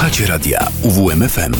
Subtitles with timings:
[0.00, 1.52] Słuchacie radia UWMFM.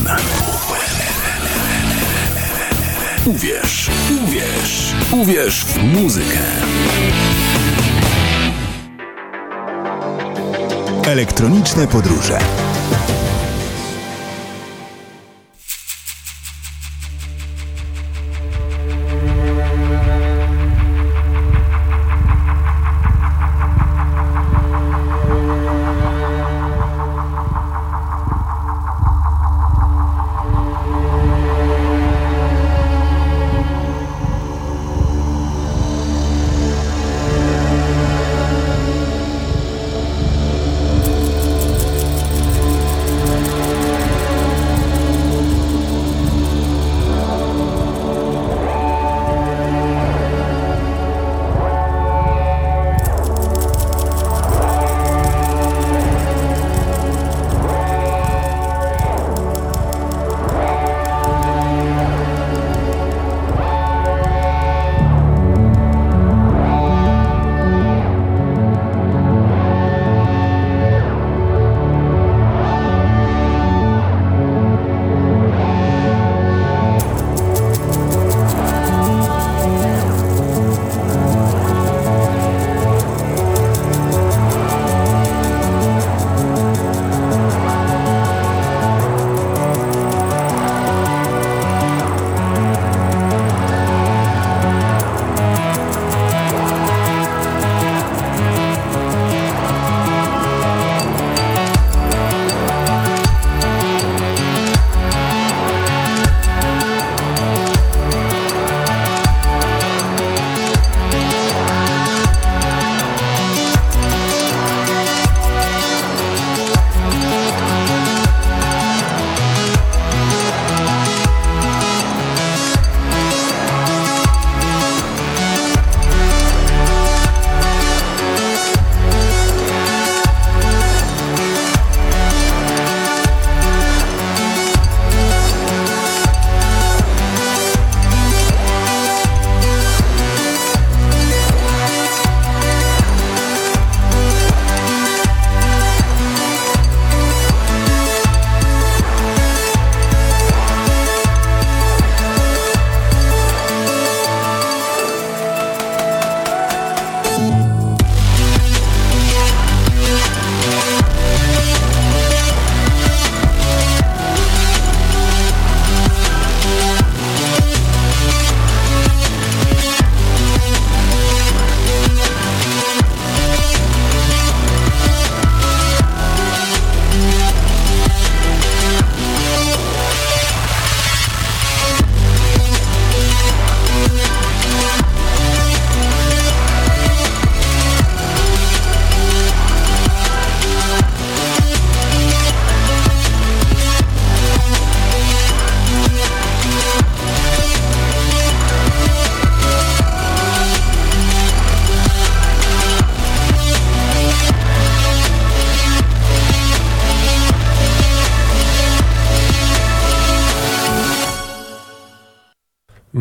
[3.24, 3.90] Uwierz,
[4.24, 6.38] uwierz, uwierz w muzykę.
[11.04, 12.38] Elektroniczne podróże.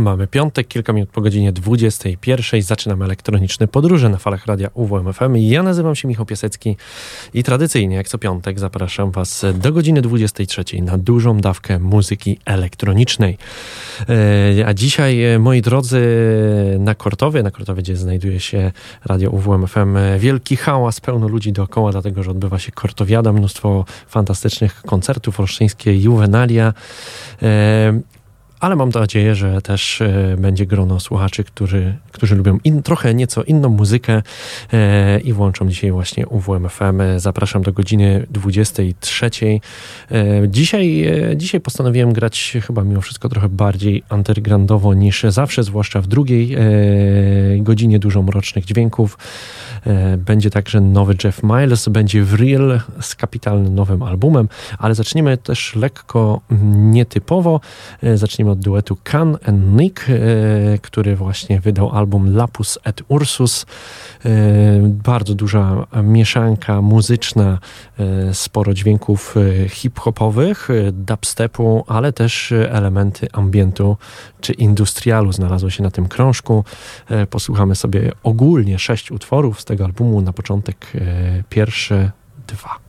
[0.09, 2.61] Mamy piątek, kilka minut po godzinie 21.
[2.61, 5.35] Zaczynamy elektroniczne podróże na falach radia UWMFM.
[5.37, 6.77] Ja nazywam się Michał Piasecki
[7.33, 13.37] i tradycyjnie, jak co piątek, zapraszam Was do godziny 23 na dużą dawkę muzyki elektronicznej.
[14.59, 16.01] E, a dzisiaj, e, moi drodzy,
[16.79, 18.71] na Kortowie, na Kortowie, gdzie znajduje się
[19.05, 25.39] radio UWMFM, wielki hałas, pełno ludzi dookoła, dlatego że odbywa się Kortowiada, mnóstwo fantastycznych koncertów,
[25.39, 26.73] roszczyńskie juwenalia.
[28.59, 33.43] Ale mam nadzieję, że też e, będzie grono słuchaczy, którzy, którzy lubią in, trochę nieco
[33.43, 34.21] inną muzykę
[34.73, 37.01] e, i włączą dzisiaj właśnie UWMFM.
[37.17, 39.29] Zapraszam do godziny 23.
[39.35, 39.59] E,
[40.47, 46.55] dzisiaj, dzisiaj postanowiłem grać chyba mimo wszystko trochę bardziej undergroundowo niż zawsze, zwłaszcza w drugiej
[47.57, 49.17] godzinie dużo mrocznych dźwięków.
[50.17, 55.75] Będzie także nowy Jeff Miles, będzie w Real z kapitalnym nowym albumem, ale zaczniemy też
[55.75, 56.41] lekko
[56.73, 57.61] nietypowo.
[58.15, 60.13] Zaczniemy od duetu Can and Nick, e,
[60.81, 63.65] który właśnie wydał album Lapus et Ursus.
[64.25, 64.29] E,
[64.83, 67.59] bardzo duża mieszanka muzyczna,
[67.99, 69.35] e, sporo dźwięków
[69.69, 73.97] hip-hopowych, dubstepu, ale też elementy ambientu
[74.41, 76.63] czy industrialu znalazło się na tym krążku.
[77.29, 80.21] Posłuchamy sobie ogólnie sześć utworów z tego albumu.
[80.21, 80.91] Na początek
[81.49, 82.11] pierwsze
[82.47, 82.88] dwa.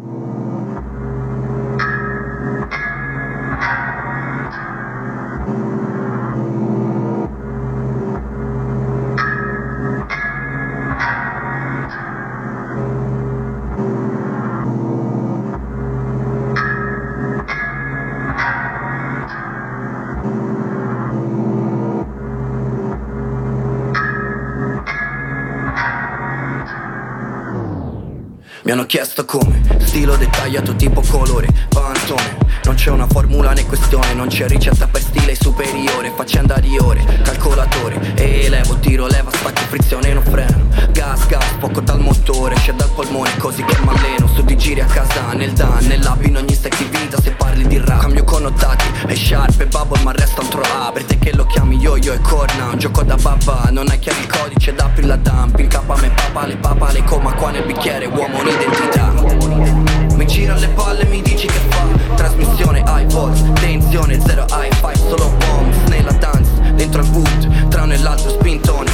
[28.91, 34.47] Chiesto come, stilo dettagliato tipo colore, pantone Non c'è una formula né questione, non c'è
[34.47, 40.67] ricetta per stile superiore Faccenda di ore, calcolatore, elevo, tiro, leva, spacco, frizione, non freno.
[40.91, 44.85] Gas, gas, poco dal motore, c'è dal polmone così che m'alleno Su di giri a
[44.85, 48.85] casa, nel dan, nell'app in ogni stack di vita Se parli di rap, cambio connotati,
[49.07, 52.13] e sharp e bubble ma resta un tro A Per te che lo chiami yo-yo
[52.13, 55.59] e corna, un gioco da babà Non hai chiari il codice, da apri la dump,
[55.59, 59.80] in capa me papa, le papa, le coma qua nel bicchiere, uomo un'idea identità
[60.21, 61.83] Mi gira le palle e mi dici che fa?
[62.13, 67.81] Trasmissione high volts, tensione zero high five Solo bombs nella dance, dentro il boot Tra
[67.81, 68.91] uno e l'altro spintone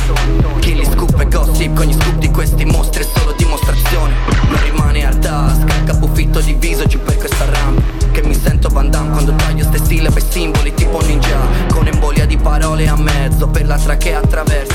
[0.60, 4.14] Killy scoop e gossip Con gli scoop di questi mostri è solo dimostrazione.
[4.48, 9.12] Non rimane al task Capoffitto diviso giù per questa rampa Che mi sento Van Damme
[9.12, 11.38] quando taglio ste sillabe e simboli tipo ninja
[11.72, 14.74] Con embolia di parole a mezzo Per la trachea attraverso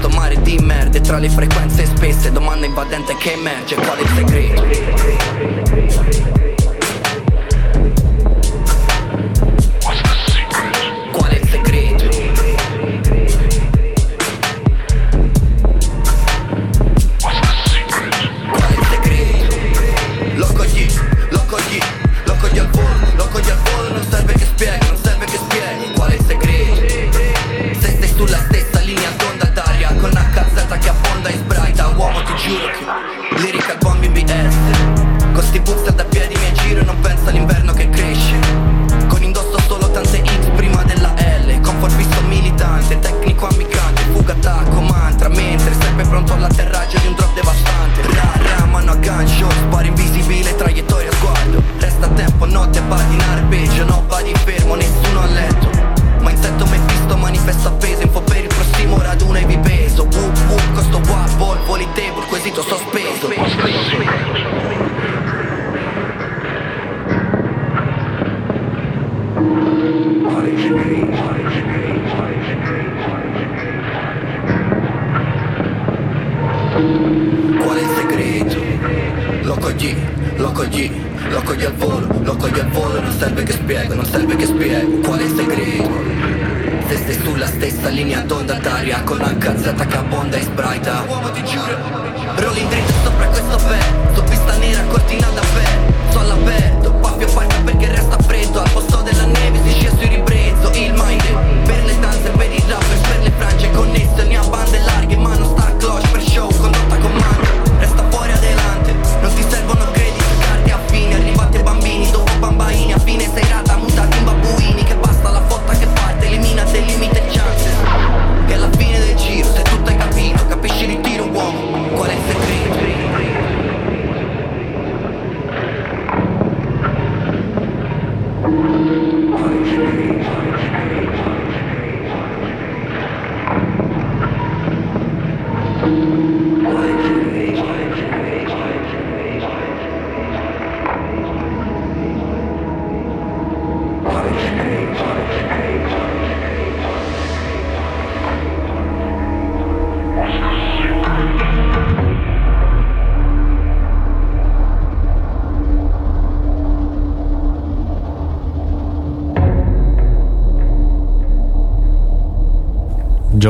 [0.00, 6.49] Tomare di merda tra le frequenze spesse Domanda invadente che emerge Qual è il segreto?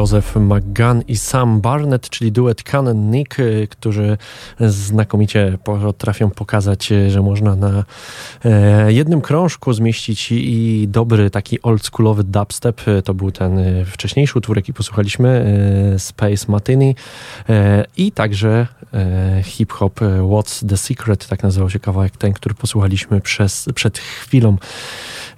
[0.00, 4.19] Joseph McGann i Sam Barnett, czyli duet Canon Nick, y, którzy
[4.61, 7.85] znakomicie potrafią pokazać, y, że można na
[8.45, 12.88] e, jednym krążku zmieścić i dobry taki oldschoolowy dubstep.
[12.88, 15.30] Y, to był ten wcześniejszy utwór, jaki posłuchaliśmy,
[15.99, 16.95] Space Martini
[17.97, 18.66] i także
[19.42, 24.56] hip-hop What's the Secret, tak nazywał się kawałek ten, który posłuchaliśmy przez, przed chwilą.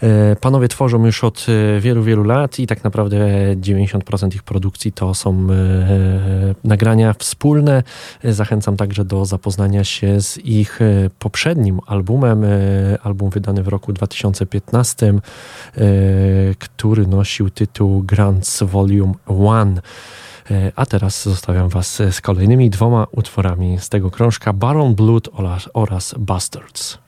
[0.02, 3.16] E, panowie tworzą już od e, wielu, wielu lat i tak naprawdę
[3.56, 7.82] 90% ich produkcji to są e, nagrania wspólne.
[8.25, 10.80] Zachęcam także do zapoznania się z ich
[11.18, 12.44] poprzednim albumem,
[13.02, 15.14] album wydany w roku 2015,
[16.59, 19.80] który nosił tytuł Grants Volume 1.
[20.76, 26.14] A teraz zostawiam Was z kolejnymi dwoma utworami z tego krążka Baron Blood oraz, oraz
[26.18, 27.01] Bastards.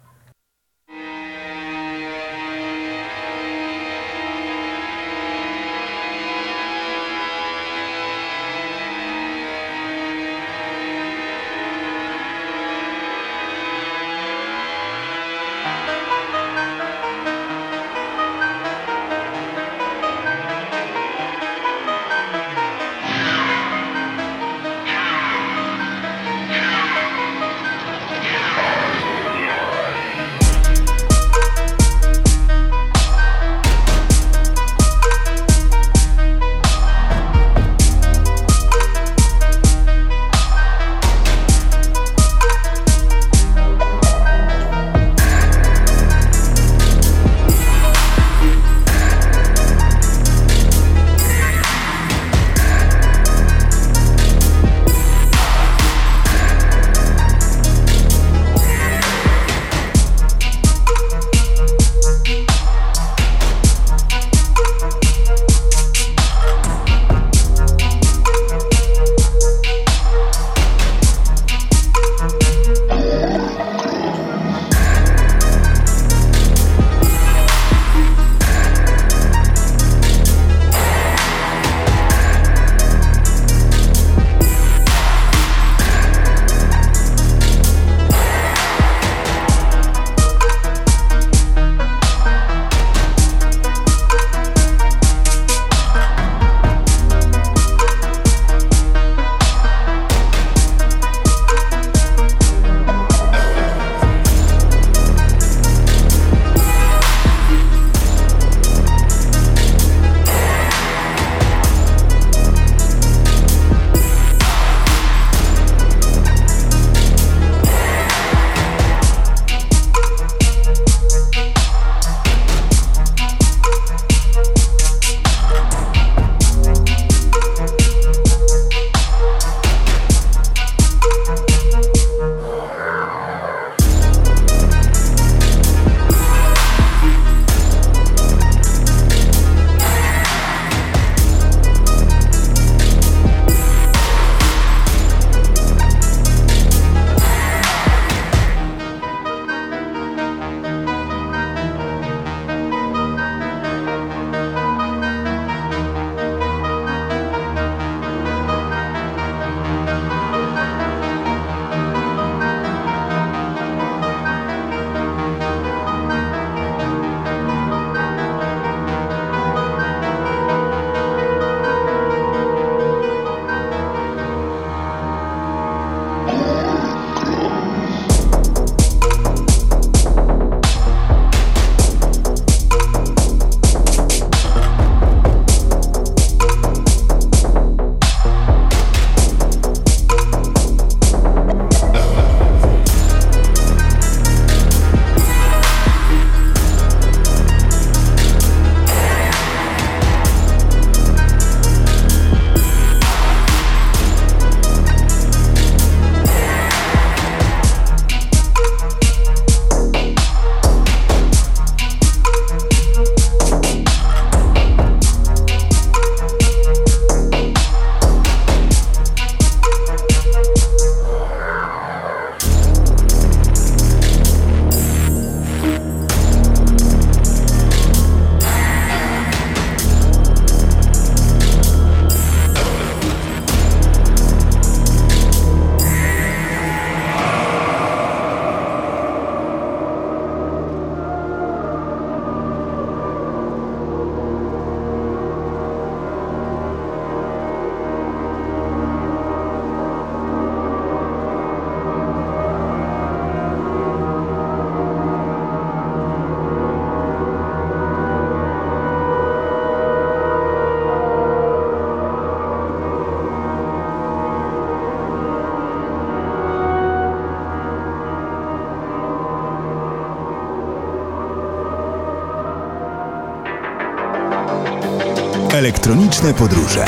[276.14, 276.85] Elektroniczne podróże.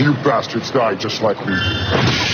[0.00, 2.29] You bastards die just like we do.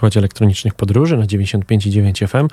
[0.00, 2.48] Słuchajcie elektronicznych podróży na 95,9 FM.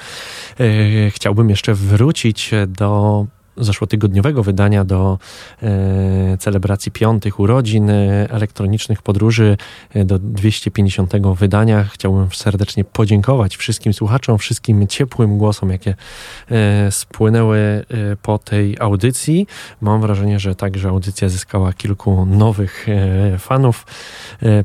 [0.59, 3.25] E, chciałbym jeszcze wrócić do
[3.57, 5.19] zeszłotygodniowego wydania do
[5.63, 9.57] e, celebracji piątych urodzin e, elektronicznych podróży
[9.93, 11.83] e, do 250 wydania.
[11.83, 15.95] Chciałbym serdecznie podziękować wszystkim słuchaczom, wszystkim ciepłym głosom, jakie
[16.89, 17.85] spłynęły
[18.21, 19.47] po tej audycji.
[19.81, 22.87] Mam wrażenie, że także audycja zyskała kilku nowych
[23.39, 23.85] fanów.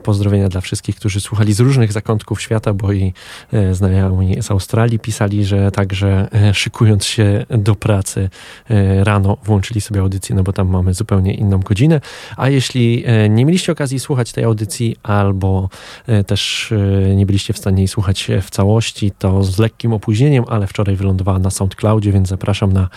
[0.03, 3.13] Pozdrowienia dla wszystkich, którzy słuchali z różnych zakątków świata, bo i
[3.73, 8.31] znajomi z Australii pisali, że także szykując się do pracy
[9.05, 12.01] rano włączyli sobie audycję, no bo tam mamy zupełnie inną godzinę.
[12.37, 15.69] A jeśli e, nie mieliście okazji słuchać tej audycji, albo
[16.07, 20.45] e, też e, nie byliście w stanie jej słuchać w całości, to z lekkim opóźnieniem,
[20.49, 22.89] ale wczoraj wylądowała na SoundCloudzie, więc zapraszam na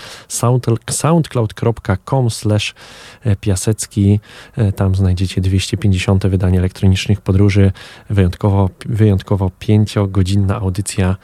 [0.90, 2.76] soundcloud.com slash
[3.42, 4.20] piasecki.
[4.76, 7.72] Tam znajdziecie 250 wydanie elektronicznych podróży.
[8.10, 11.16] Wyjątkowo, wyjątkowo pięciogodzinna audycja.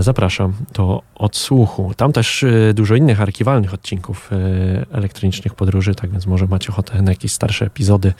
[0.00, 1.92] Zapraszam do odsłuchu.
[1.96, 4.36] Tam też y, dużo innych archiwalnych odcinków y,
[4.92, 8.12] elektronicznych podróży, tak więc może macie ochotę na jakieś starsze epizody,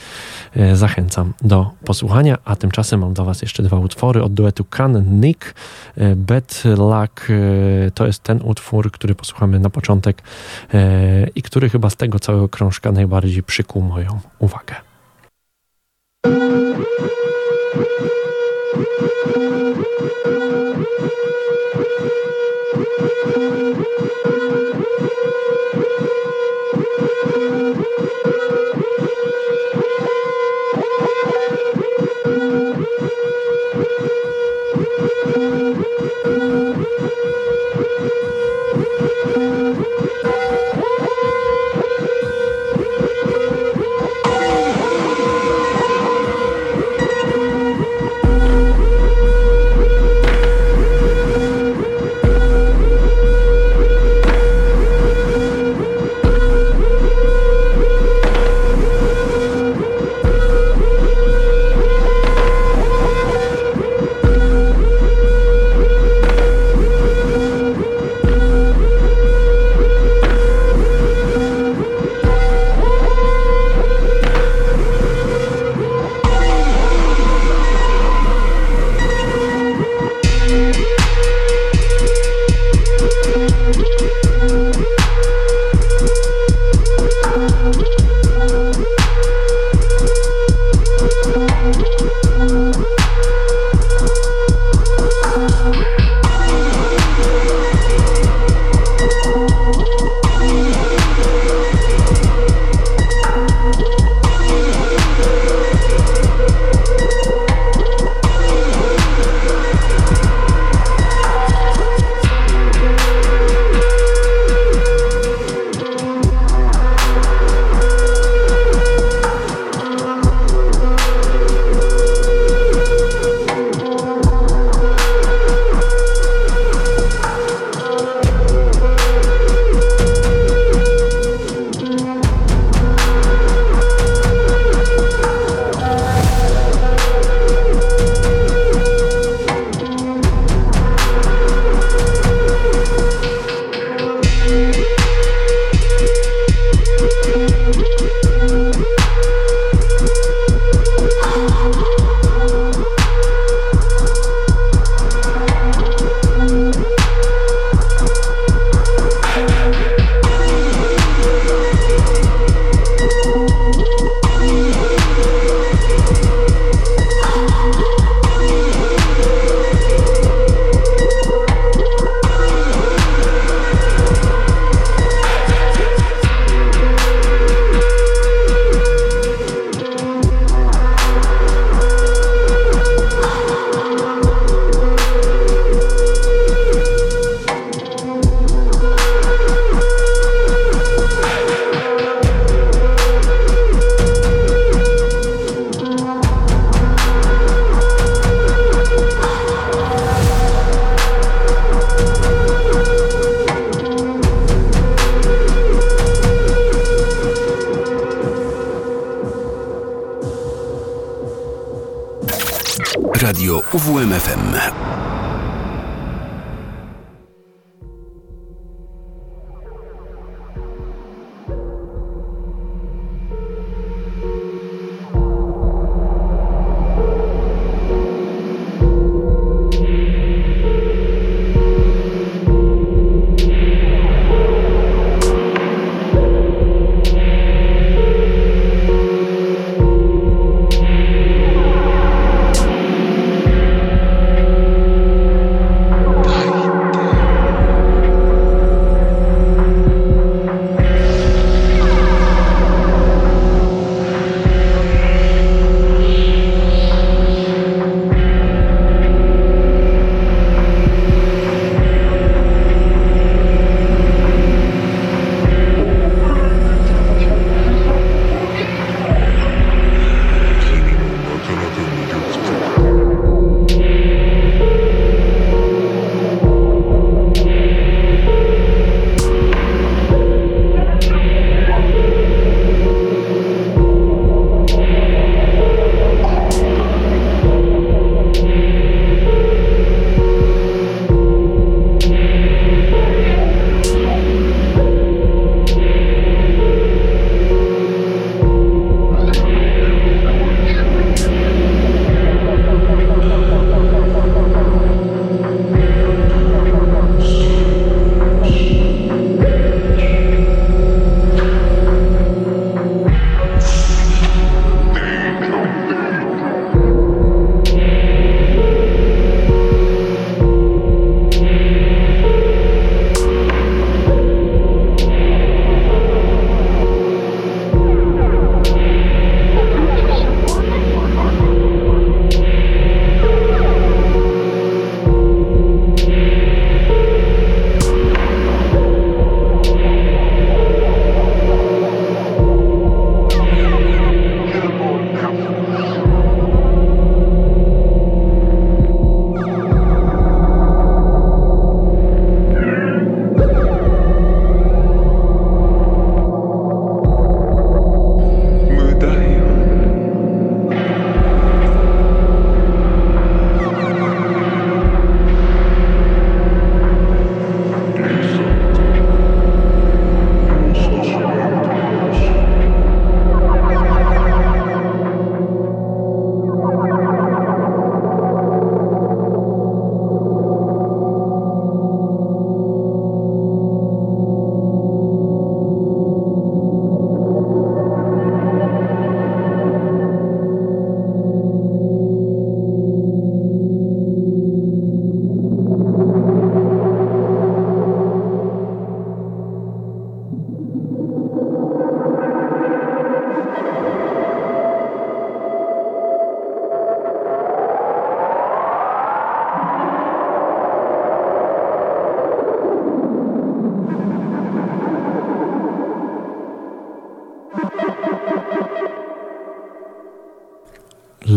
[0.57, 2.39] y, zachęcam do posłuchania.
[2.45, 5.55] A tymczasem mam dla Was jeszcze dwa utwory od duetu Can Nick.
[6.17, 7.27] Bad Luck
[7.95, 10.23] to jest ten utwór, który posłuchamy na początek
[11.35, 14.75] i który chyba z tego całego krążka najbardziej przykuł moją uwagę.
[22.99, 23.66] Música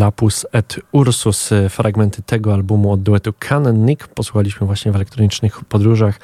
[0.10, 4.08] Lapus et Ursus, y, fragmenty tego albumu od duetu Canon Nick.
[4.08, 6.19] Posłuchaliśmy właśnie w elektronicznych podróżach.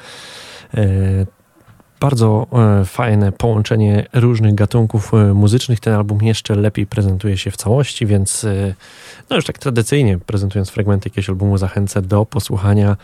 [2.00, 5.80] Bardzo e, fajne połączenie różnych gatunków e, muzycznych.
[5.80, 8.74] Ten album jeszcze lepiej prezentuje się w całości, więc e,
[9.30, 12.96] no już tak tradycyjnie prezentując fragmenty jakiegoś albumu zachęcę do posłuchania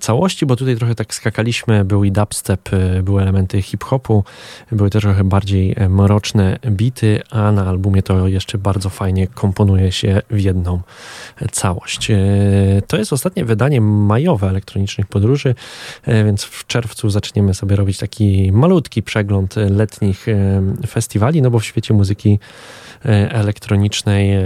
[0.00, 1.84] całości, bo tutaj trochę tak skakaliśmy.
[1.84, 2.68] Był i dubstep,
[3.02, 4.24] były elementy hip-hopu,
[4.72, 10.22] były też trochę bardziej mroczne bity, a na albumie to jeszcze bardzo fajnie komponuje się
[10.30, 10.80] w jedną
[11.52, 12.08] całość.
[12.86, 15.54] To jest ostatnie wydanie majowe elektronicznych podróży,
[16.06, 20.26] więc w czerwcu zaczniemy sobie robić taki malutki przegląd letnich
[20.86, 22.38] festiwali, no bo w świecie muzyki
[23.04, 24.32] elektronicznej.
[24.32, 24.42] E,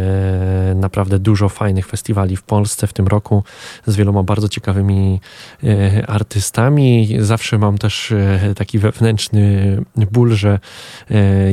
[0.75, 3.45] naprawdę dużo fajnych festiwali w Polsce w tym roku
[3.87, 5.21] z wieloma bardzo ciekawymi
[5.65, 7.17] e, artystami.
[7.21, 8.15] Zawsze mam też
[8.57, 9.77] taki wewnętrzny
[10.13, 10.59] ból, że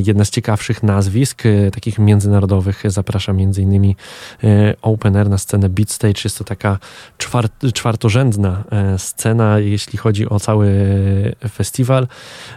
[0.04, 1.42] jedna z ciekawszych nazwisk,
[1.72, 3.96] takich międzynarodowych, zaprasza między innymi
[4.82, 6.20] Open Air na scenę Beat Stage.
[6.24, 6.78] Jest to taka
[7.18, 8.64] czwart, czwartorzędna
[8.98, 10.68] scena, jeśli chodzi o cały
[11.48, 12.08] festiwal.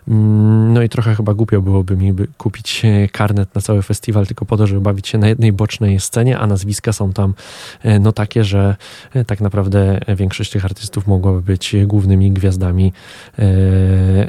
[0.08, 2.82] Mm, no i trochę chyba głupio byłoby mi kupić
[3.12, 6.40] karnet na cały festiwal, tylko tylko po to, żeby bawić się na jednej bocznej scenie,
[6.40, 7.34] a nazwiska są tam
[7.84, 8.76] e, no takie, że
[9.14, 12.94] e, tak naprawdę większość tych artystów mogłaby być głównymi gwiazdami,
[13.40, 13.44] e,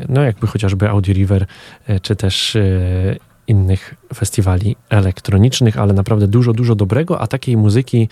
[0.08, 1.46] no jakby chociażby Audi River,
[2.02, 2.56] czy też
[3.50, 8.08] innych festiwali elektronicznych, ale naprawdę dużo, dużo dobrego, a takiej muzyki,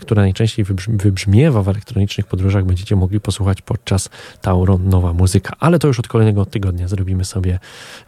[0.00, 5.56] która najczęściej wybrzmiewa w elektronicznych podróżach, będziecie mogli posłuchać podczas Tauron Nowa Muzyka.
[5.60, 7.58] Ale to już od kolejnego tygodnia zrobimy sobie,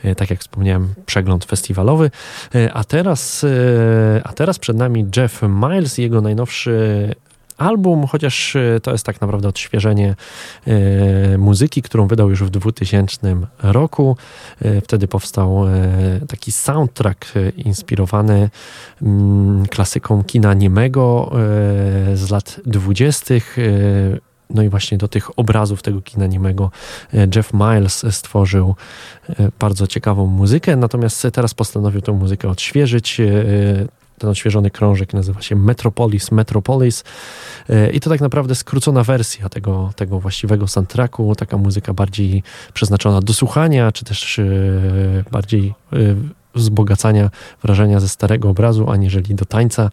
[0.05, 2.11] e, tak jak wspomniałem, przegląd festiwalowy.
[2.55, 7.14] E, a teraz, e, a teraz przed nami Jeff Miles i jego najnowszy
[7.57, 10.14] album, chociaż e, to jest tak naprawdę odświeżenie
[10.66, 14.16] e, muzyki, którą wydał już w 2000 roku.
[14.62, 15.64] E, wtedy powstał
[16.29, 18.51] taki soundtrack inspirowany
[19.03, 21.33] mm, klasyką kina niemego
[22.14, 23.35] z lat 20.
[24.51, 26.71] No i właśnie do tych obrazów tego kina niemego
[27.37, 28.75] Jeff Miles stworzył
[29.59, 33.21] bardzo ciekawą muzykę, natomiast teraz postanowił tę muzykę odświeżyć
[34.18, 37.05] ten odświeżony krążek nazywa się Metropolis Metropolis
[37.68, 42.42] e, i to tak naprawdę skrócona wersja tego, tego właściwego soundtracku, taka muzyka bardziej
[42.74, 44.44] przeznaczona do słuchania, czy też e,
[45.31, 45.96] bardziej e,
[46.55, 47.31] wzbogacania
[47.62, 49.90] wrażenia ze starego obrazu, aniżeli do tańca.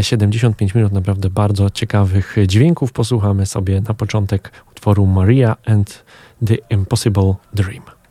[0.00, 2.92] 75 minut naprawdę bardzo ciekawych dźwięków.
[2.92, 6.04] Posłuchamy sobie na początek utworu Maria and
[6.46, 8.01] the Impossible Dream.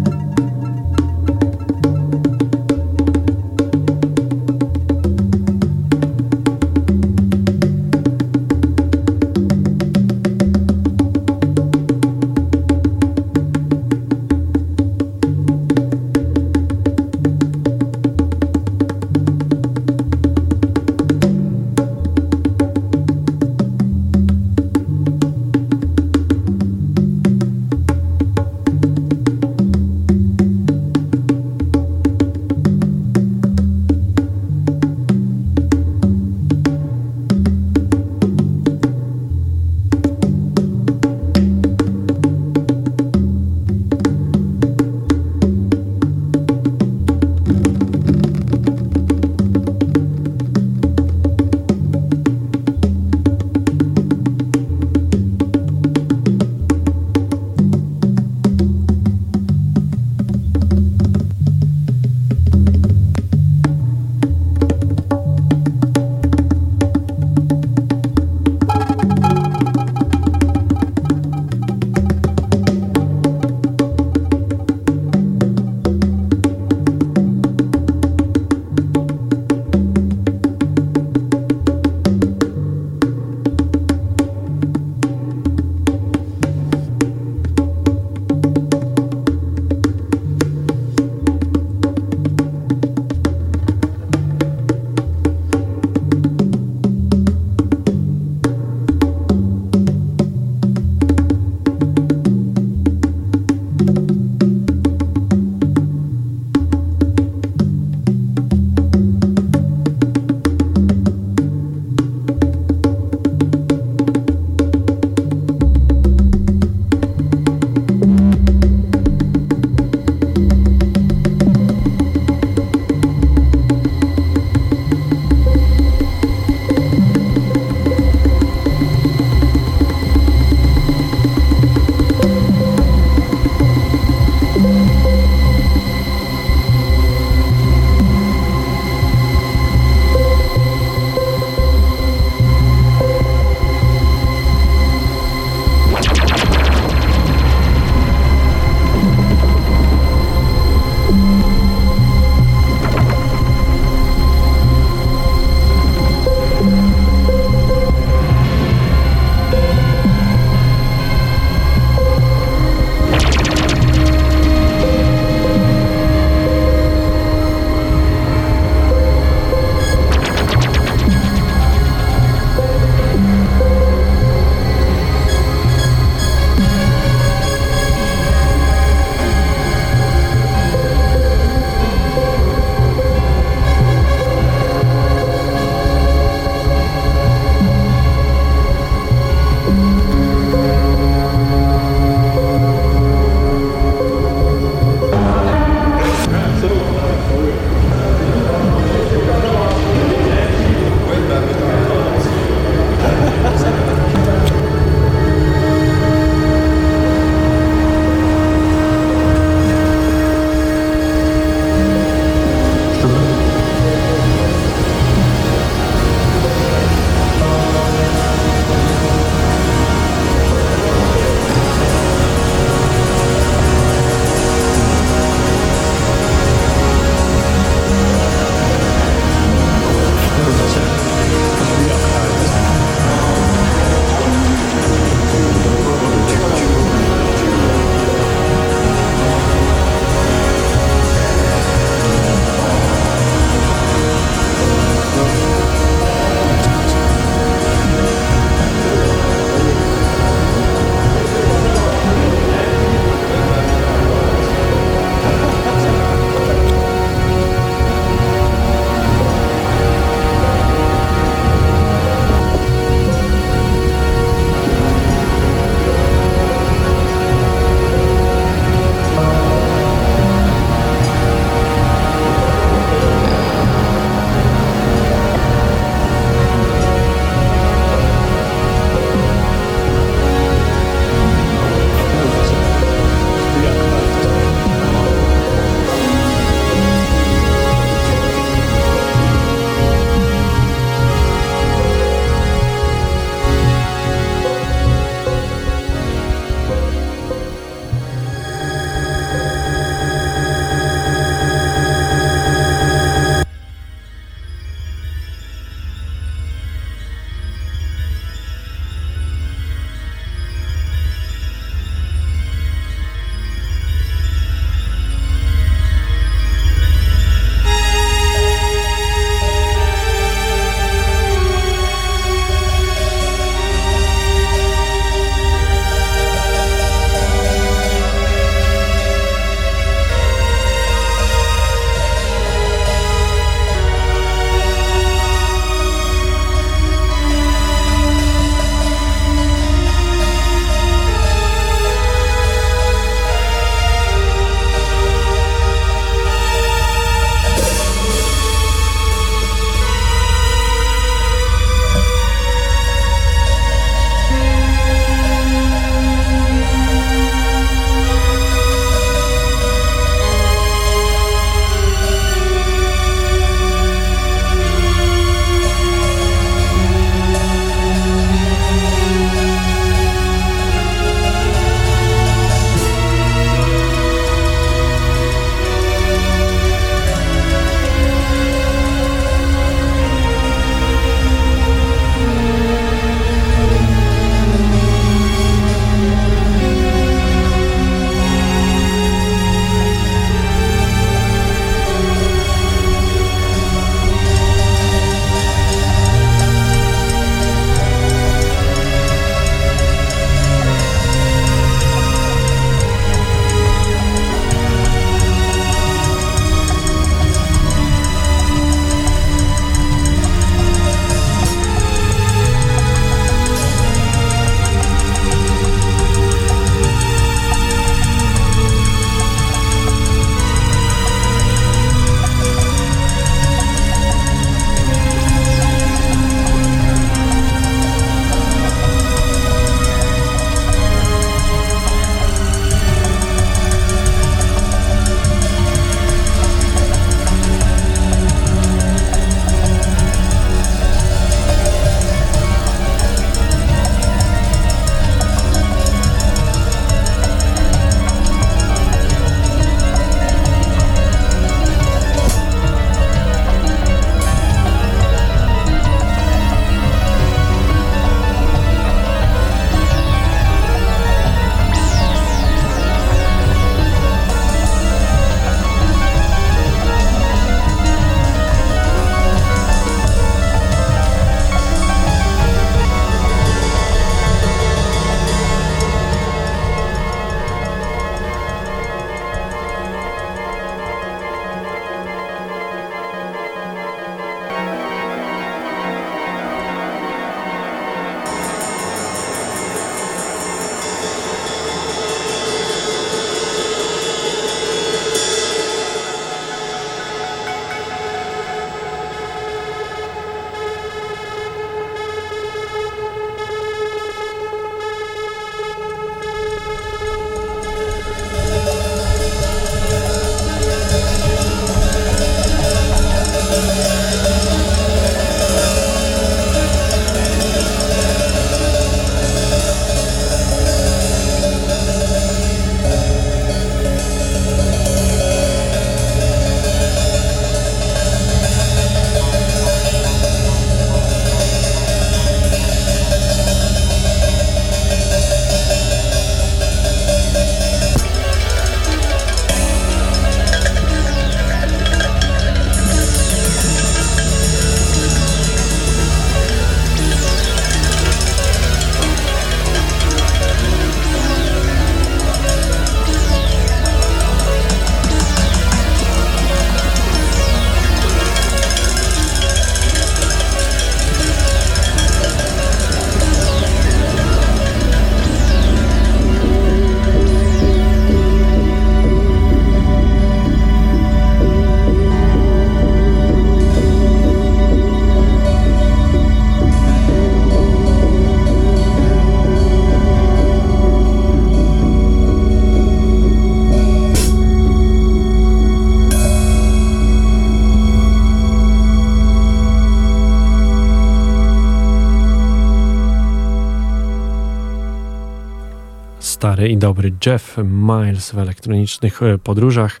[596.62, 600.00] Stary i dobry Jeff Miles w elektronicznych e, podróżach.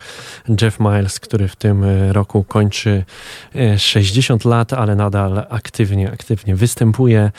[0.62, 3.04] Jeff Miles, który w tym e, roku kończy
[3.78, 7.30] 60 e, lat, ale nadal aktywnie, aktywnie występuje,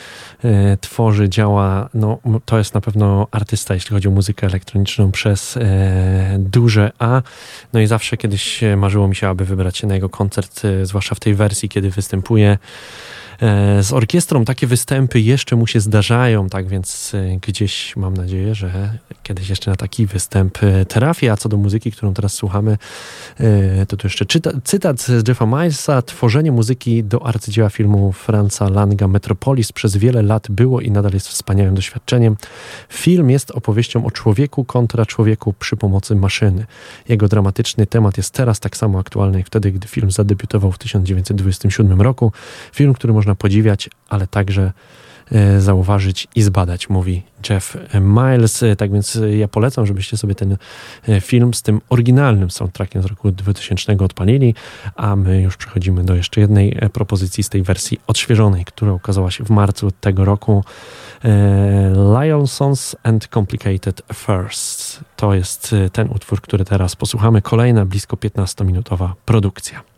[0.80, 1.88] tworzy, działa.
[1.94, 5.58] No, to jest na pewno artysta, jeśli chodzi o muzykę elektroniczną przez
[6.38, 7.22] duże A.
[7.72, 11.20] No i zawsze kiedyś marzyło mi się, aby wybrać się na jego koncert, zwłaszcza w
[11.20, 12.58] tej wersji, kiedy występuje.
[13.40, 18.54] E, z orkiestrą takie występy jeszcze mu się zdarzają, tak więc e, gdzieś mam nadzieję,
[18.54, 21.32] że kiedyś jeszcze na taki występ e, trafię.
[21.32, 22.78] A co do muzyki, którą teraz słuchamy,
[23.88, 26.02] to tu jeszcze czyta, cytat z Jeffa Milesa.
[26.02, 31.28] Tworzenie muzyki do arcydzieła filmu Franza Langa Metropolis przez wiele lat było i nadal jest
[31.28, 32.36] wspaniałym doświadczeniem.
[32.88, 36.66] Film jest opowieścią o człowieku kontra człowieku przy pomocy maszyny.
[37.08, 42.02] Jego dramatyczny temat jest teraz tak samo aktualny jak wtedy, gdy film zadebiutował w 1927
[42.02, 42.32] roku.
[42.72, 44.72] Film, który można podziwiać, ale także
[45.32, 48.64] e, zauważyć i zbadać, mówi Jeff Miles.
[48.78, 50.56] Tak więc ja polecam, żebyście sobie ten
[51.08, 54.54] e, film z tym oryginalnym soundtrackiem z roku 2000 odpalili,
[54.96, 59.30] a my już przechodzimy do jeszcze jednej e, propozycji z tej wersji odświeżonej, która ukazała
[59.30, 60.64] się w marcu tego roku.
[62.22, 65.00] Lionsons and Complicated First.
[65.16, 67.42] To jest ten utwór, który teraz posłuchamy.
[67.42, 69.93] Kolejna blisko 15-minutowa produkcja.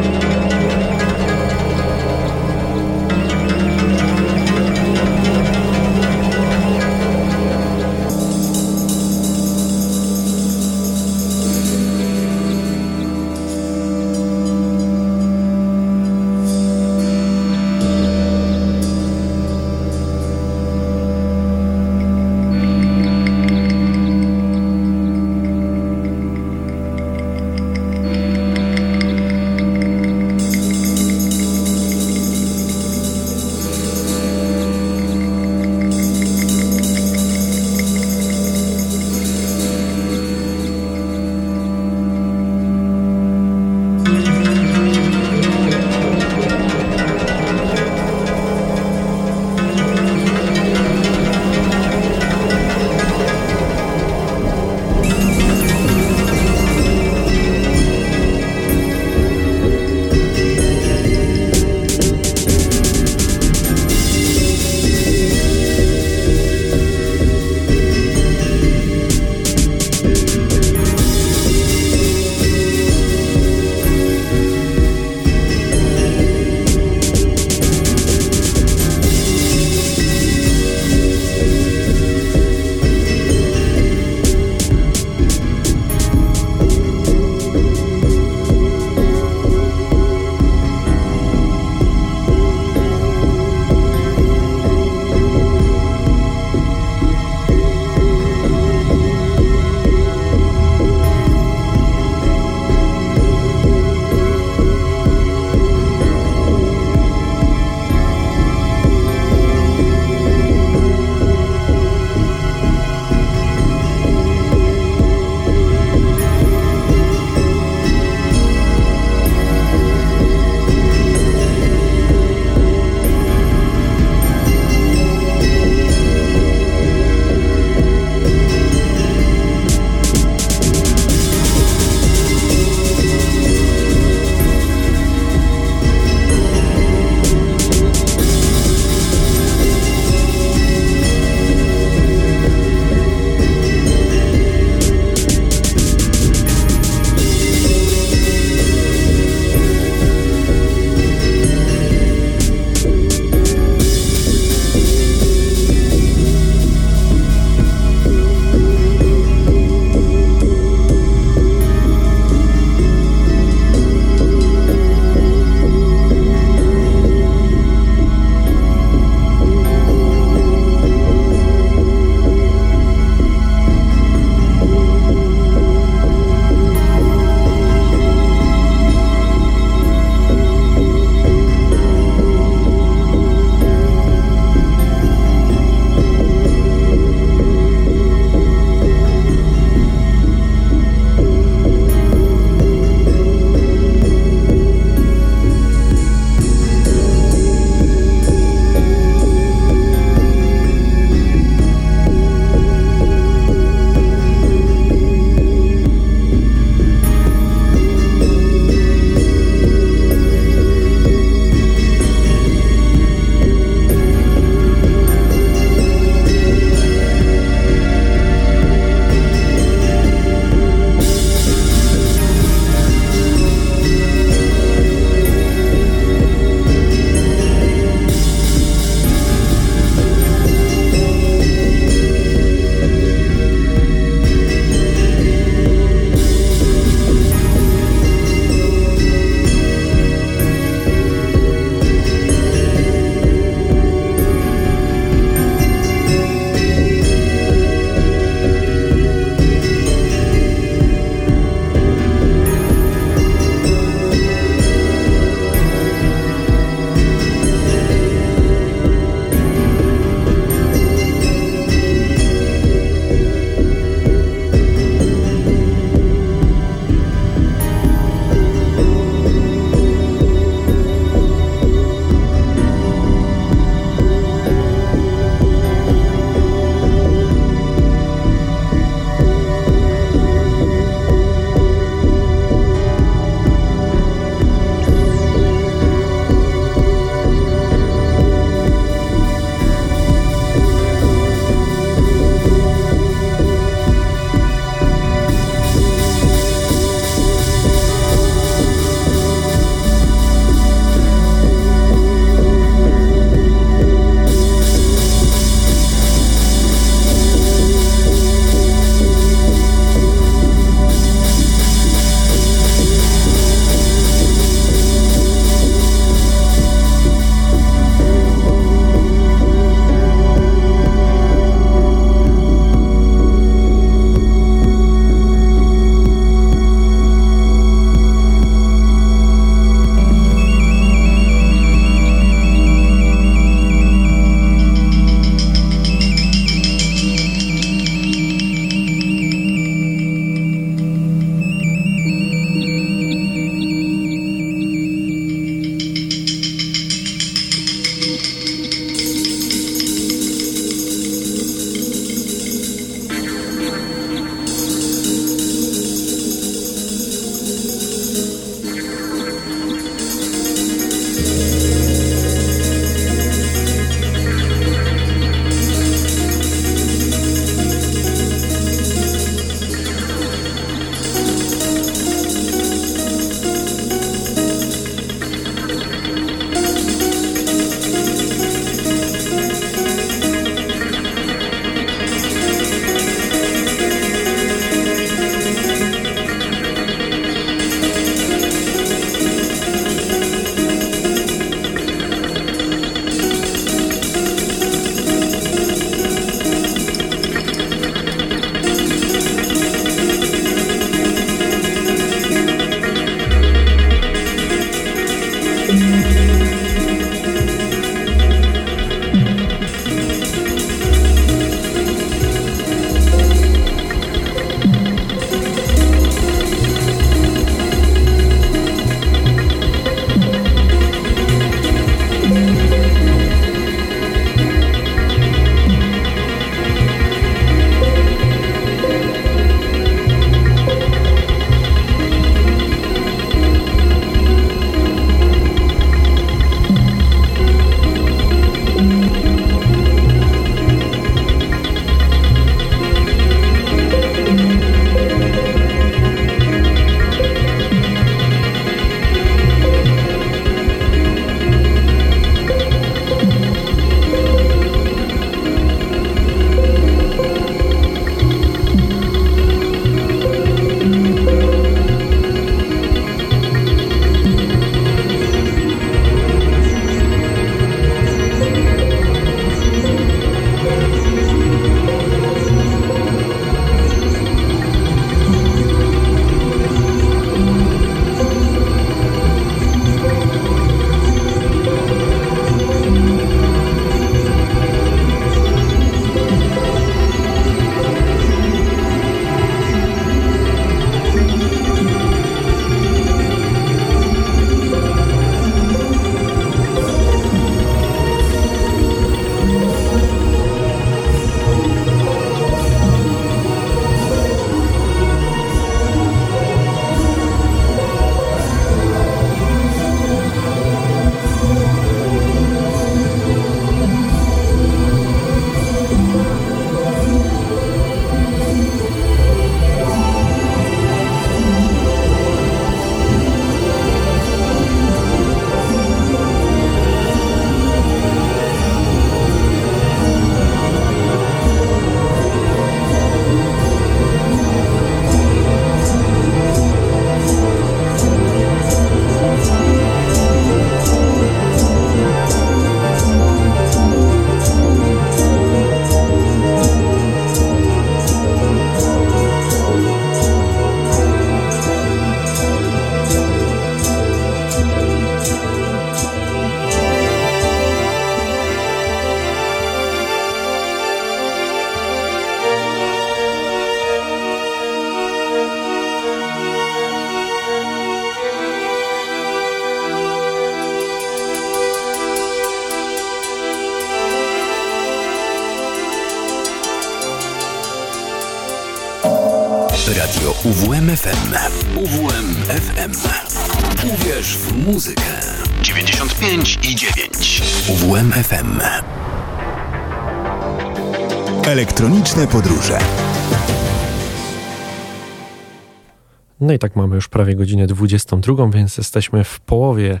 [596.54, 600.00] I tak mamy już prawie godzinę 22, więc jesteśmy w połowie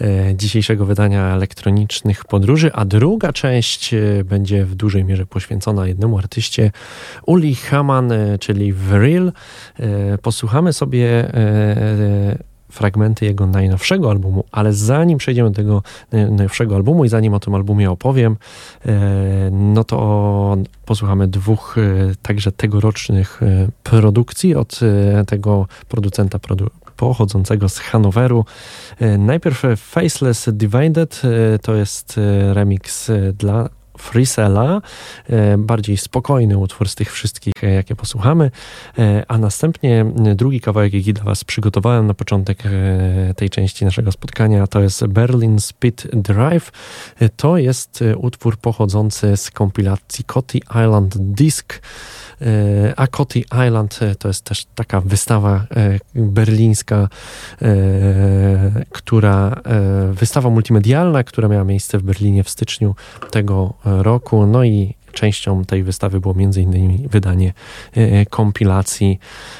[0.00, 6.18] e, dzisiejszego wydania elektronicznych podróży, a druga część e, będzie w dużej mierze poświęcona jednemu
[6.18, 6.70] artyście,
[7.26, 9.32] Uli Haman, e, czyli Vril.
[10.22, 11.32] Posłuchamy sobie
[12.70, 17.54] fragmenty jego najnowszego albumu, ale zanim przejdziemy do tego najnowszego albumu i zanim o tym
[17.54, 18.36] albumie opowiem,
[18.86, 21.82] e, no to posłuchamy dwóch e,
[22.22, 24.80] także tegorocznych e, produkcji od
[25.26, 26.66] tego producenta produ
[26.96, 28.44] pochodzącego z Hanoweru.
[29.18, 31.22] Najpierw Faceless Divided
[31.62, 32.20] to jest
[32.52, 33.68] remix dla
[34.00, 34.82] Frisella,
[35.28, 38.50] e, bardziej spokojny utwór z tych wszystkich, e, jakie posłuchamy,
[38.98, 42.62] e, a następnie drugi kawałek, jaki dla Was przygotowałem na początek
[43.36, 46.72] tej części naszego spotkania, to jest Berlin Speed Drive.
[47.36, 51.80] To jest utwór pochodzący z kompilacji Coty Island Disc,
[52.96, 55.66] a Coty Island to jest też taka wystawa
[56.14, 57.08] berlińska,
[58.90, 59.60] która
[60.12, 62.94] wystawa multimedialna, która miała miejsce w Berlinie w styczniu
[63.30, 64.46] tego roku.
[64.46, 67.08] No i częścią tej wystawy było m.in.
[67.08, 67.52] wydanie
[67.92, 69.18] e, kompilacji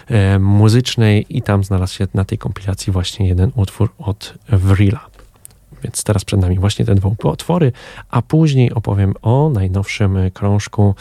[0.09, 5.10] e, muzycznej i tam znalazł się na tej kompilacji właśnie jeden utwór od Vrila.
[5.83, 7.73] Więc teraz przed nami właśnie te dwa utwory,
[8.11, 10.95] a później opowiem o najnowszym krążku,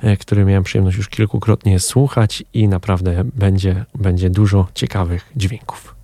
[0.00, 5.95] e, który miałem przyjemność już kilkukrotnie słuchać i naprawdę będzie, będzie dużo ciekawych dźwięków.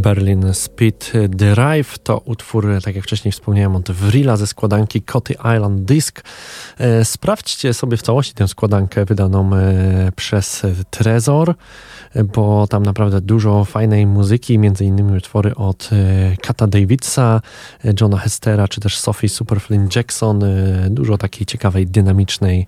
[0.00, 5.84] Berlin Speed Drive to utwór, tak jak wcześniej wspomniałem, od Vrila ze składanki Coty Island
[5.84, 6.20] Disc.
[6.78, 11.54] E, sprawdźcie sobie w całości tę składankę wydaną e, przez Trezor
[12.34, 15.90] bo tam naprawdę dużo fajnej muzyki, między innymi utwory od
[16.42, 17.40] Kata Davidsa,
[18.00, 20.44] Johna Hestera, czy też Sophie Superflynn Jackson,
[20.90, 22.66] dużo takiej ciekawej, dynamicznej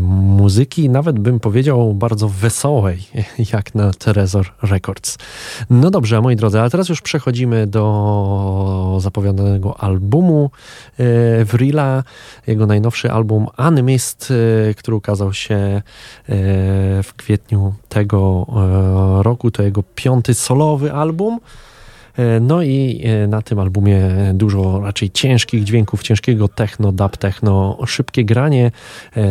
[0.00, 2.98] muzyki, nawet bym powiedział bardzo wesołej,
[3.52, 5.18] jak na Trezor Records.
[5.70, 10.50] No dobrze, moi drodzy, ale teraz już przechodzimy do zapowiadanego albumu
[11.44, 12.04] Vrila,
[12.46, 14.32] jego najnowszy album Animist,
[14.76, 15.82] który ukazał się
[17.30, 19.50] kwietniu tego e, roku.
[19.50, 21.40] To jego piąty solowy album.
[22.16, 24.00] E, no i e, na tym albumie
[24.34, 28.70] dużo raczej ciężkich dźwięków, ciężkiego techno, dub techno, szybkie granie.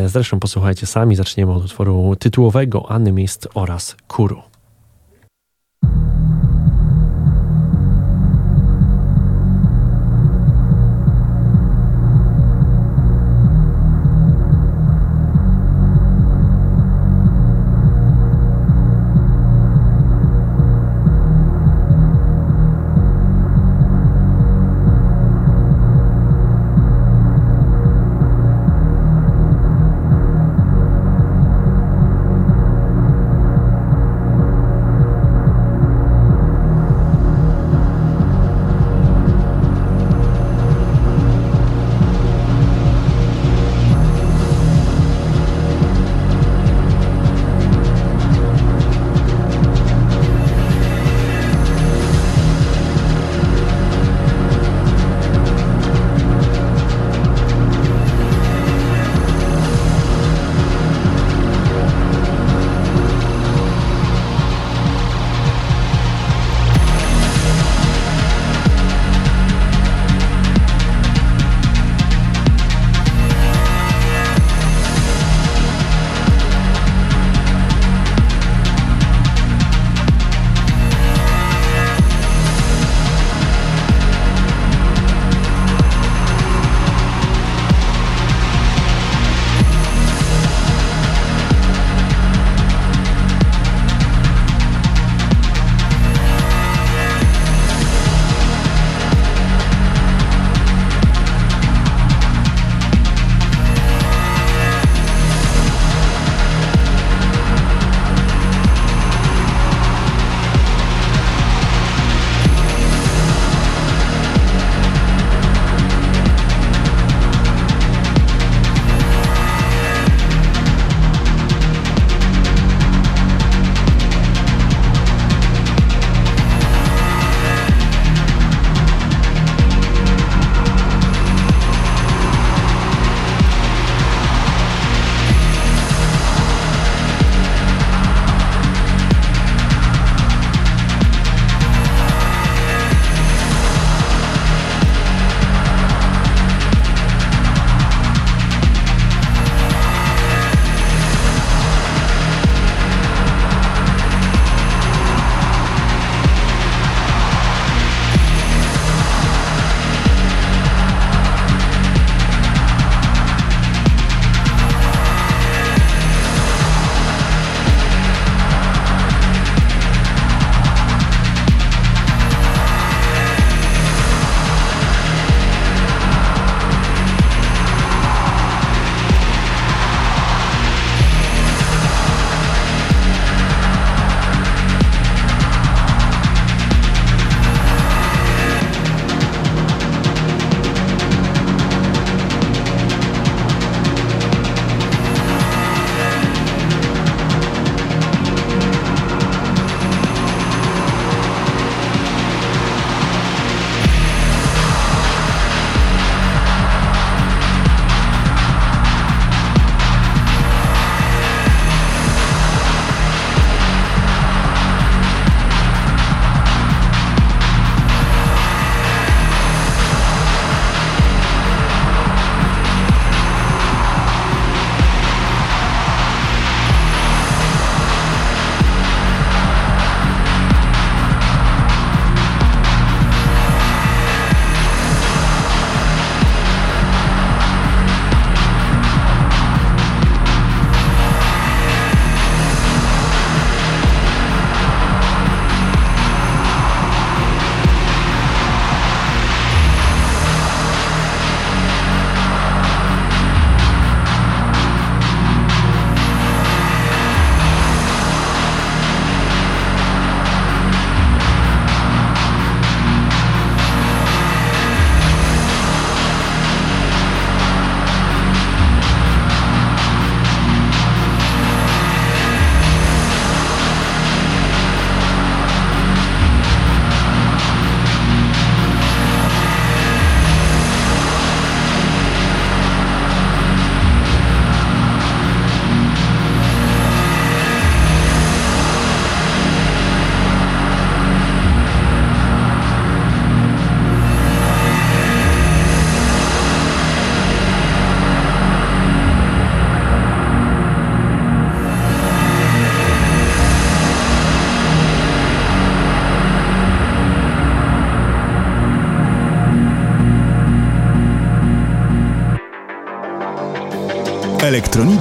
[0.06, 4.42] Zresztą posłuchajcie sami, zaczniemy od utworu tytułowego Animist oraz Kuru.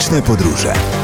[0.08, 0.97] Elektroniczne podróże.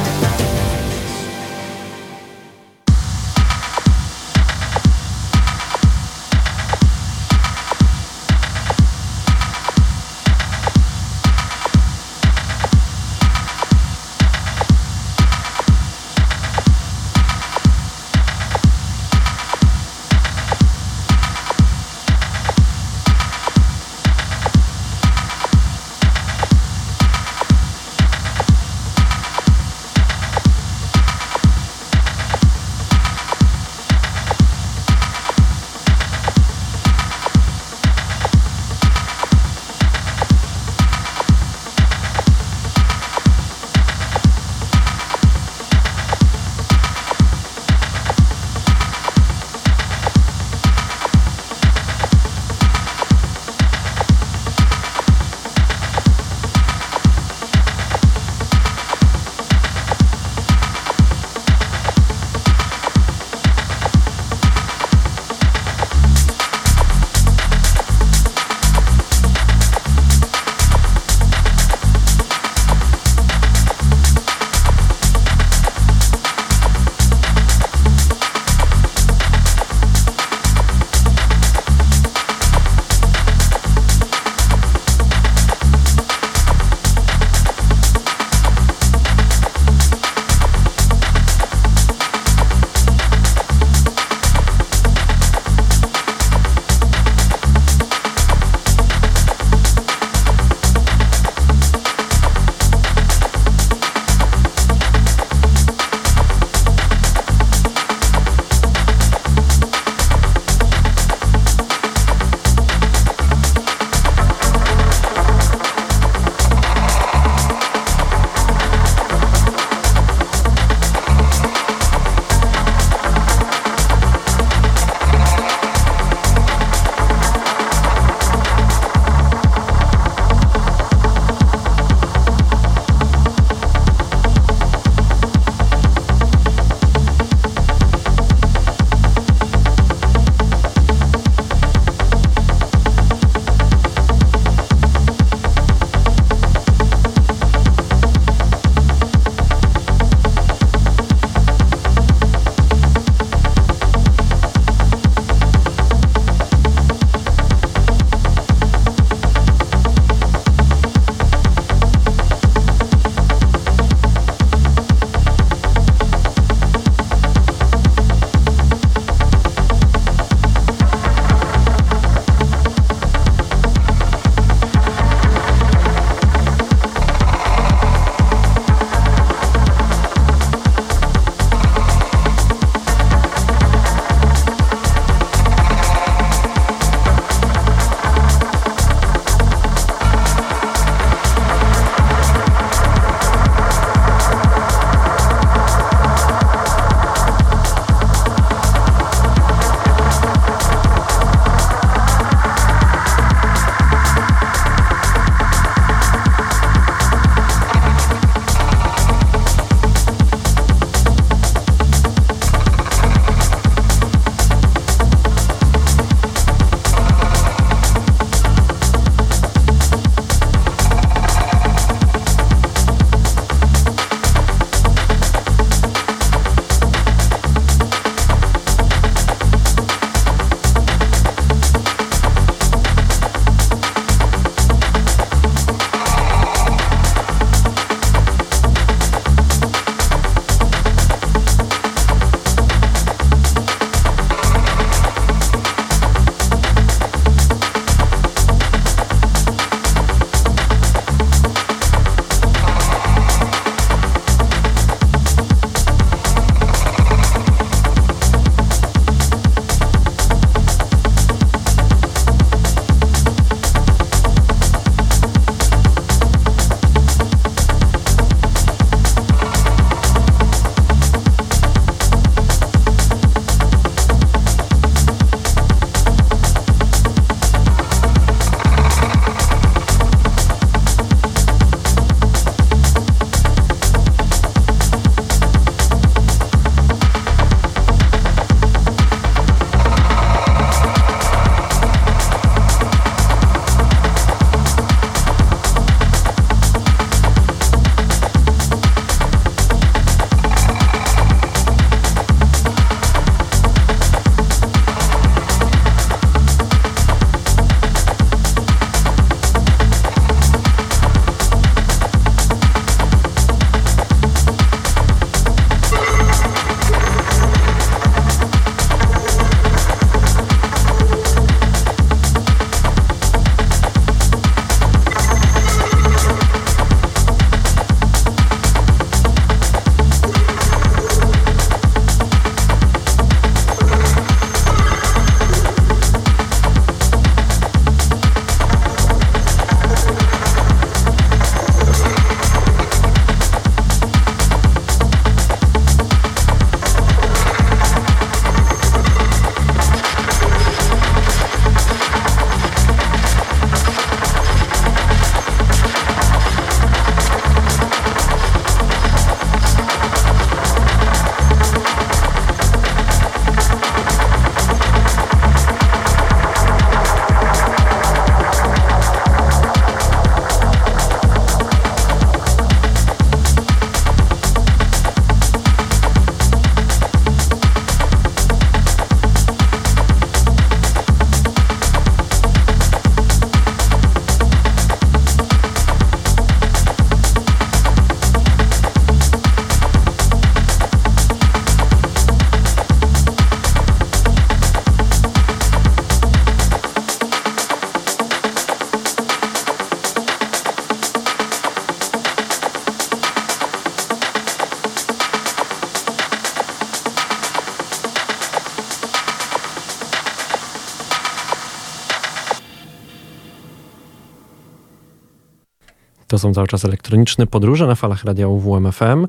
[416.44, 419.26] Są cały czas elektroniczne podróże na falach radia UWMFM.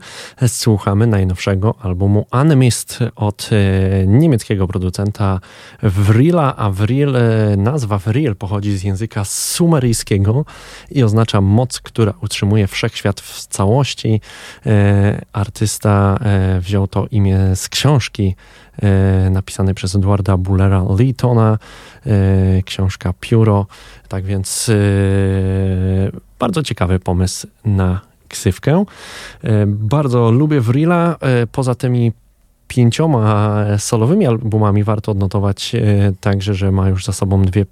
[0.48, 5.40] Słuchamy najnowszego albumu Animist od e, niemieckiego producenta
[5.84, 7.22] Vrila, a Vril, e,
[7.58, 10.46] nazwa Vril pochodzi z języka sumeryjskiego
[10.92, 14.22] i oznacza moc, która utrzymuje wszechświat w całości.
[14.66, 16.20] E, artysta
[16.60, 18.36] wziął to imię z książki
[19.32, 21.58] napisanej przez Edwarda Bullera Leetona,
[22.66, 23.66] książka Pióro.
[24.08, 24.72] Tak więc
[26.46, 28.86] bardzo ciekawy pomysł na ksywkę.
[29.44, 31.16] E, bardzo lubię Vrila.
[31.22, 32.12] E, poza tymi
[32.68, 37.66] pięcioma solowymi albumami warto odnotować e, także, że ma już za sobą dwie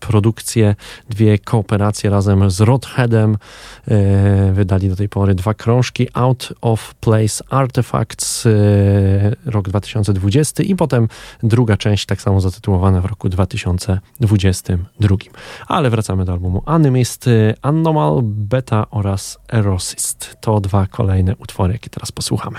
[0.00, 0.74] produkcje,
[1.08, 3.36] dwie kooperacje razem z Rodheadem.
[3.88, 8.50] E, wydali do tej pory dwa krążki Out of Place Artifacts e,
[9.46, 11.08] rok 2020 i potem
[11.42, 15.16] druga część tak samo zatytułowana w roku 2022.
[15.68, 17.26] Ale wracamy do albumu Animist,
[17.62, 20.36] Anomal, Beta oraz Erosist.
[20.40, 22.58] To dwa kolejne utwory, jakie teraz posłuchamy.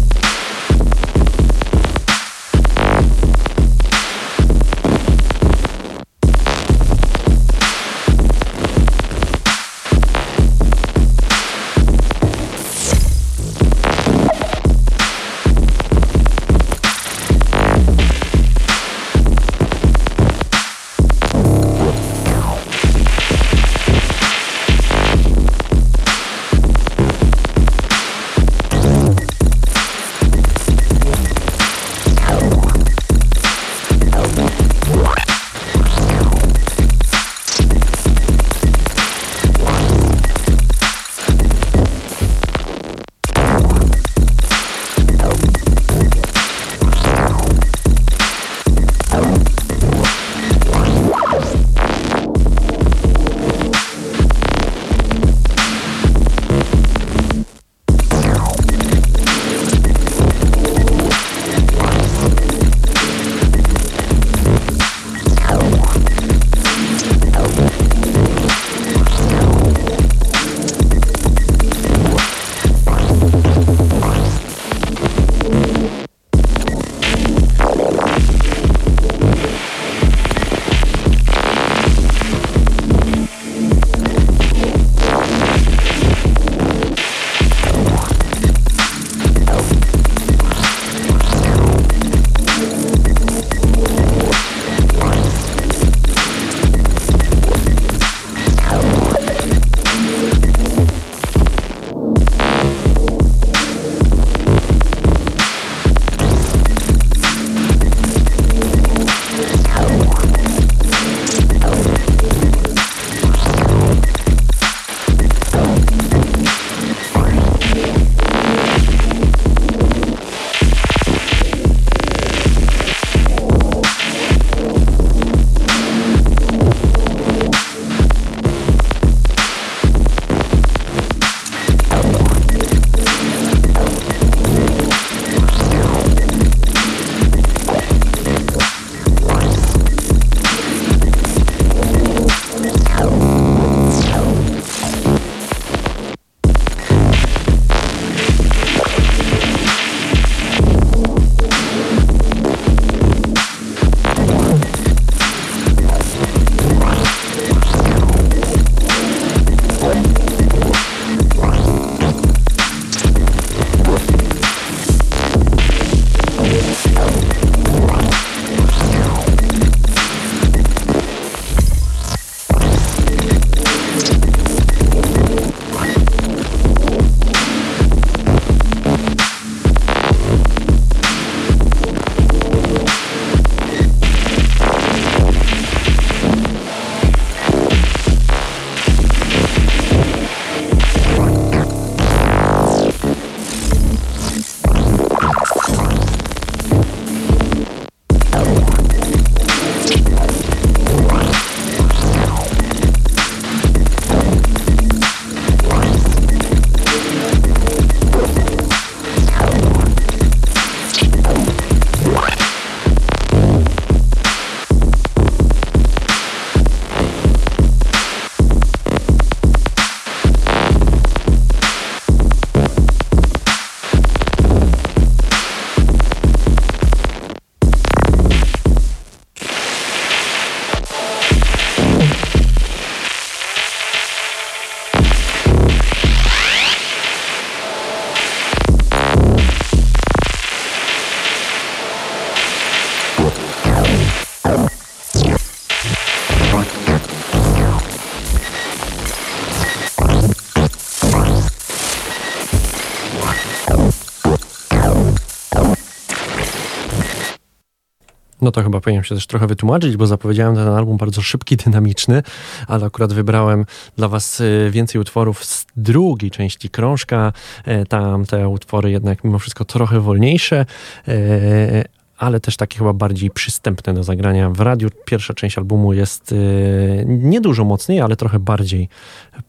[258.51, 262.23] To chyba powinienem się też trochę wytłumaczyć, bo zapowiedziałem ten album bardzo szybki, dynamiczny,
[262.67, 263.65] ale akurat wybrałem
[263.97, 267.33] dla Was y, więcej utworów z drugiej części krążka.
[267.65, 270.65] E, tam te utwory jednak mimo wszystko trochę wolniejsze,
[271.07, 271.83] e,
[272.21, 274.89] ale też takie chyba bardziej przystępne do zagrania w radiu.
[275.05, 278.89] Pierwsza część albumu jest y, niedużo mocniej, ale trochę bardziej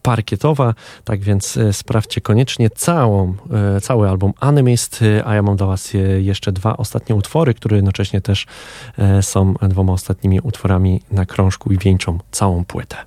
[0.01, 0.73] parkietowa,
[1.03, 3.33] tak więc y, sprawdźcie koniecznie całą,
[3.77, 8.21] y, cały album Animist, a ja mam dla Was jeszcze dwa ostatnie utwory, które jednocześnie
[8.21, 8.45] też
[9.21, 12.97] są dwoma ostatnimi utworami na krążku i wieńczą całą płytę.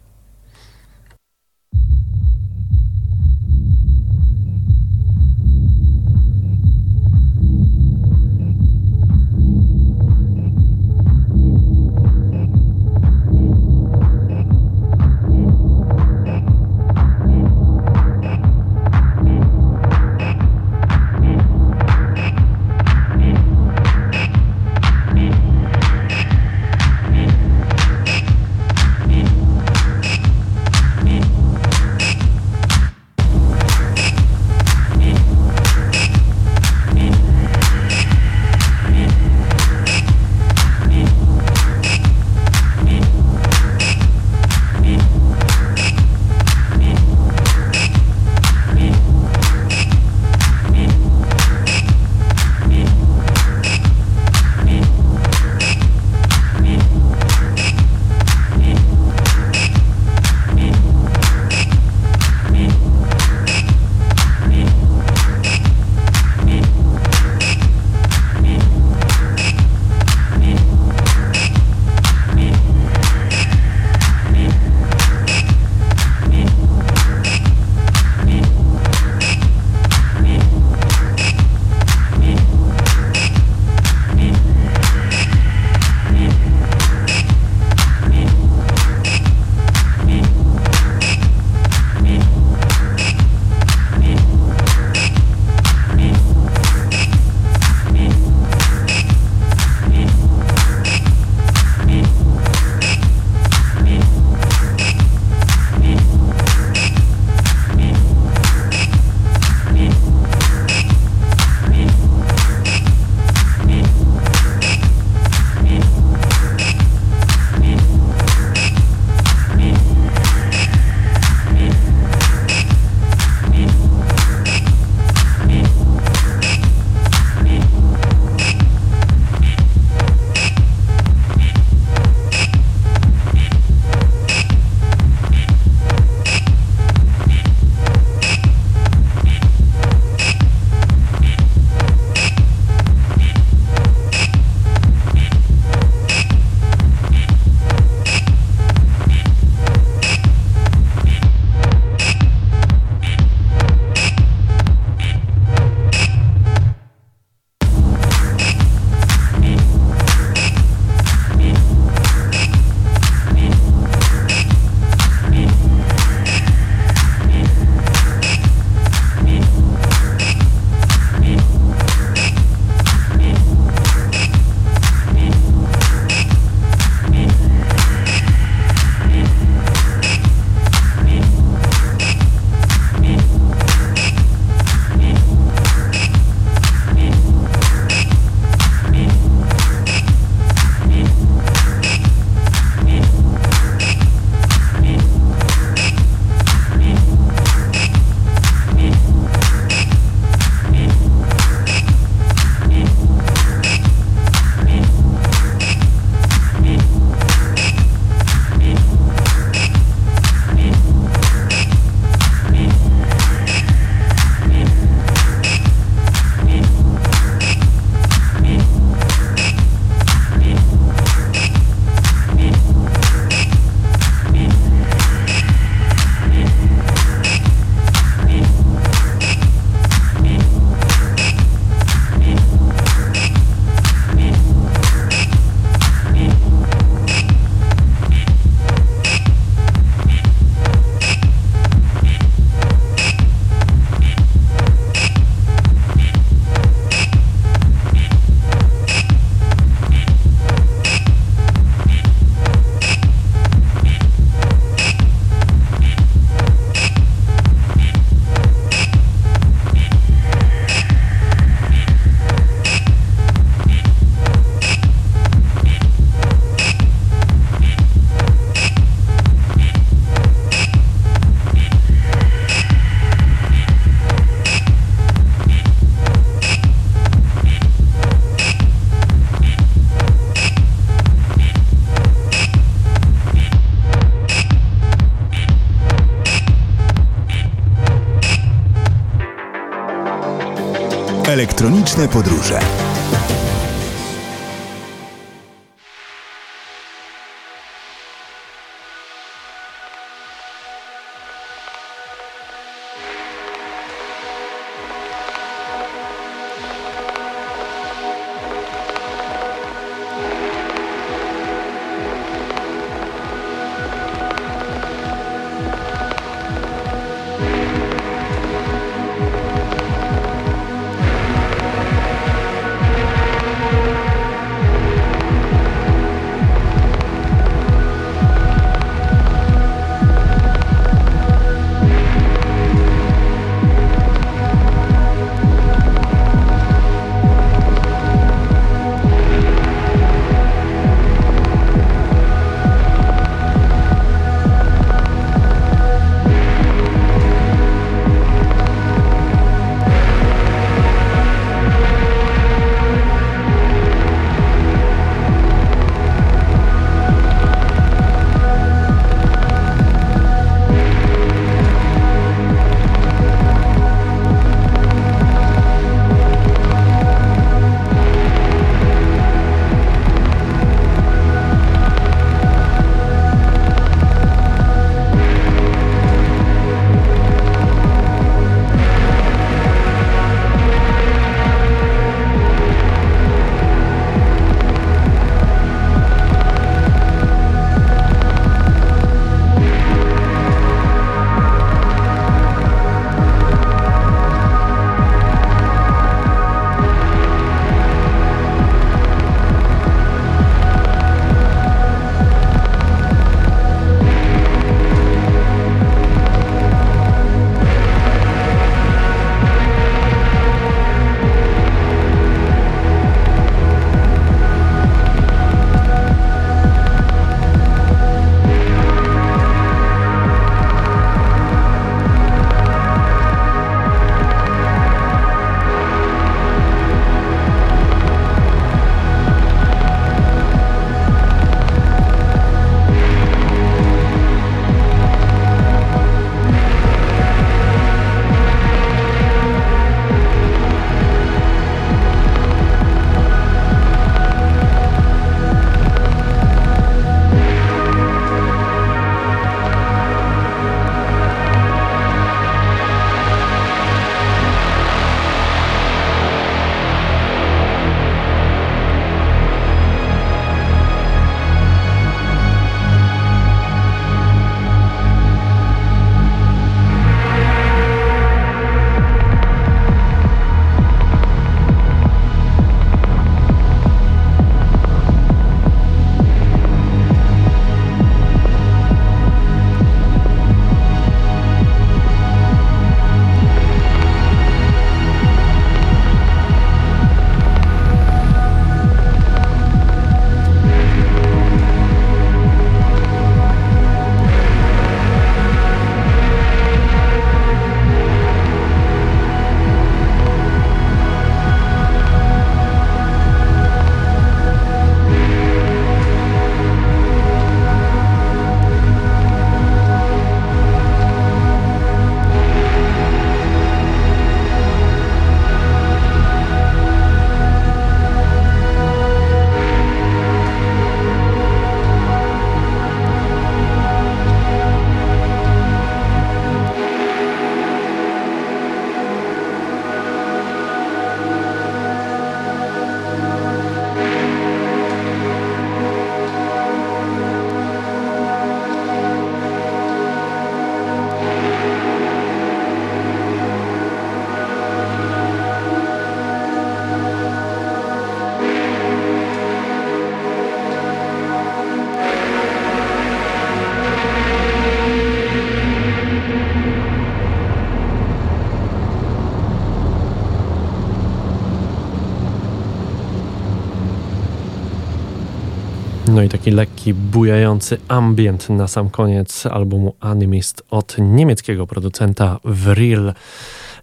[566.47, 573.13] Taki lekki, bujający ambient na sam koniec albumu Animist od niemieckiego producenta Vril.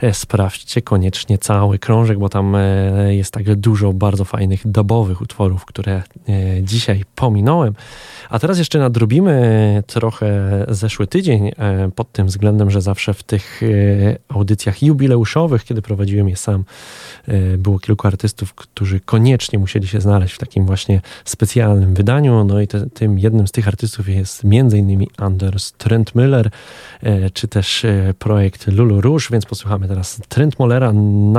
[0.02, 5.66] e, sprawdźcie koniecznie cały krążek, bo tam e, jest tak dużo bardzo fajnych dubowych utworów,
[5.66, 6.04] które e,
[6.64, 7.74] dzisiaj pominąłem.
[8.34, 11.52] A teraz jeszcze nadrobimy trochę zeszły tydzień
[11.96, 13.62] pod tym względem, że zawsze w tych
[14.30, 16.66] audycjach jubileuszowych, kiedy prowadziłem je sam,
[17.58, 22.44] było kilku artystów, którzy koniecznie musieli się znaleźć w takim właśnie specjalnym wydaniu.
[22.44, 25.06] No i te, tym jednym z tych artystów jest m.in.
[25.18, 26.50] Anders Trentmüller,
[27.34, 27.86] czy też
[28.20, 30.92] projekt Lulu Rouge, więc posłuchamy teraz Trent Mollera,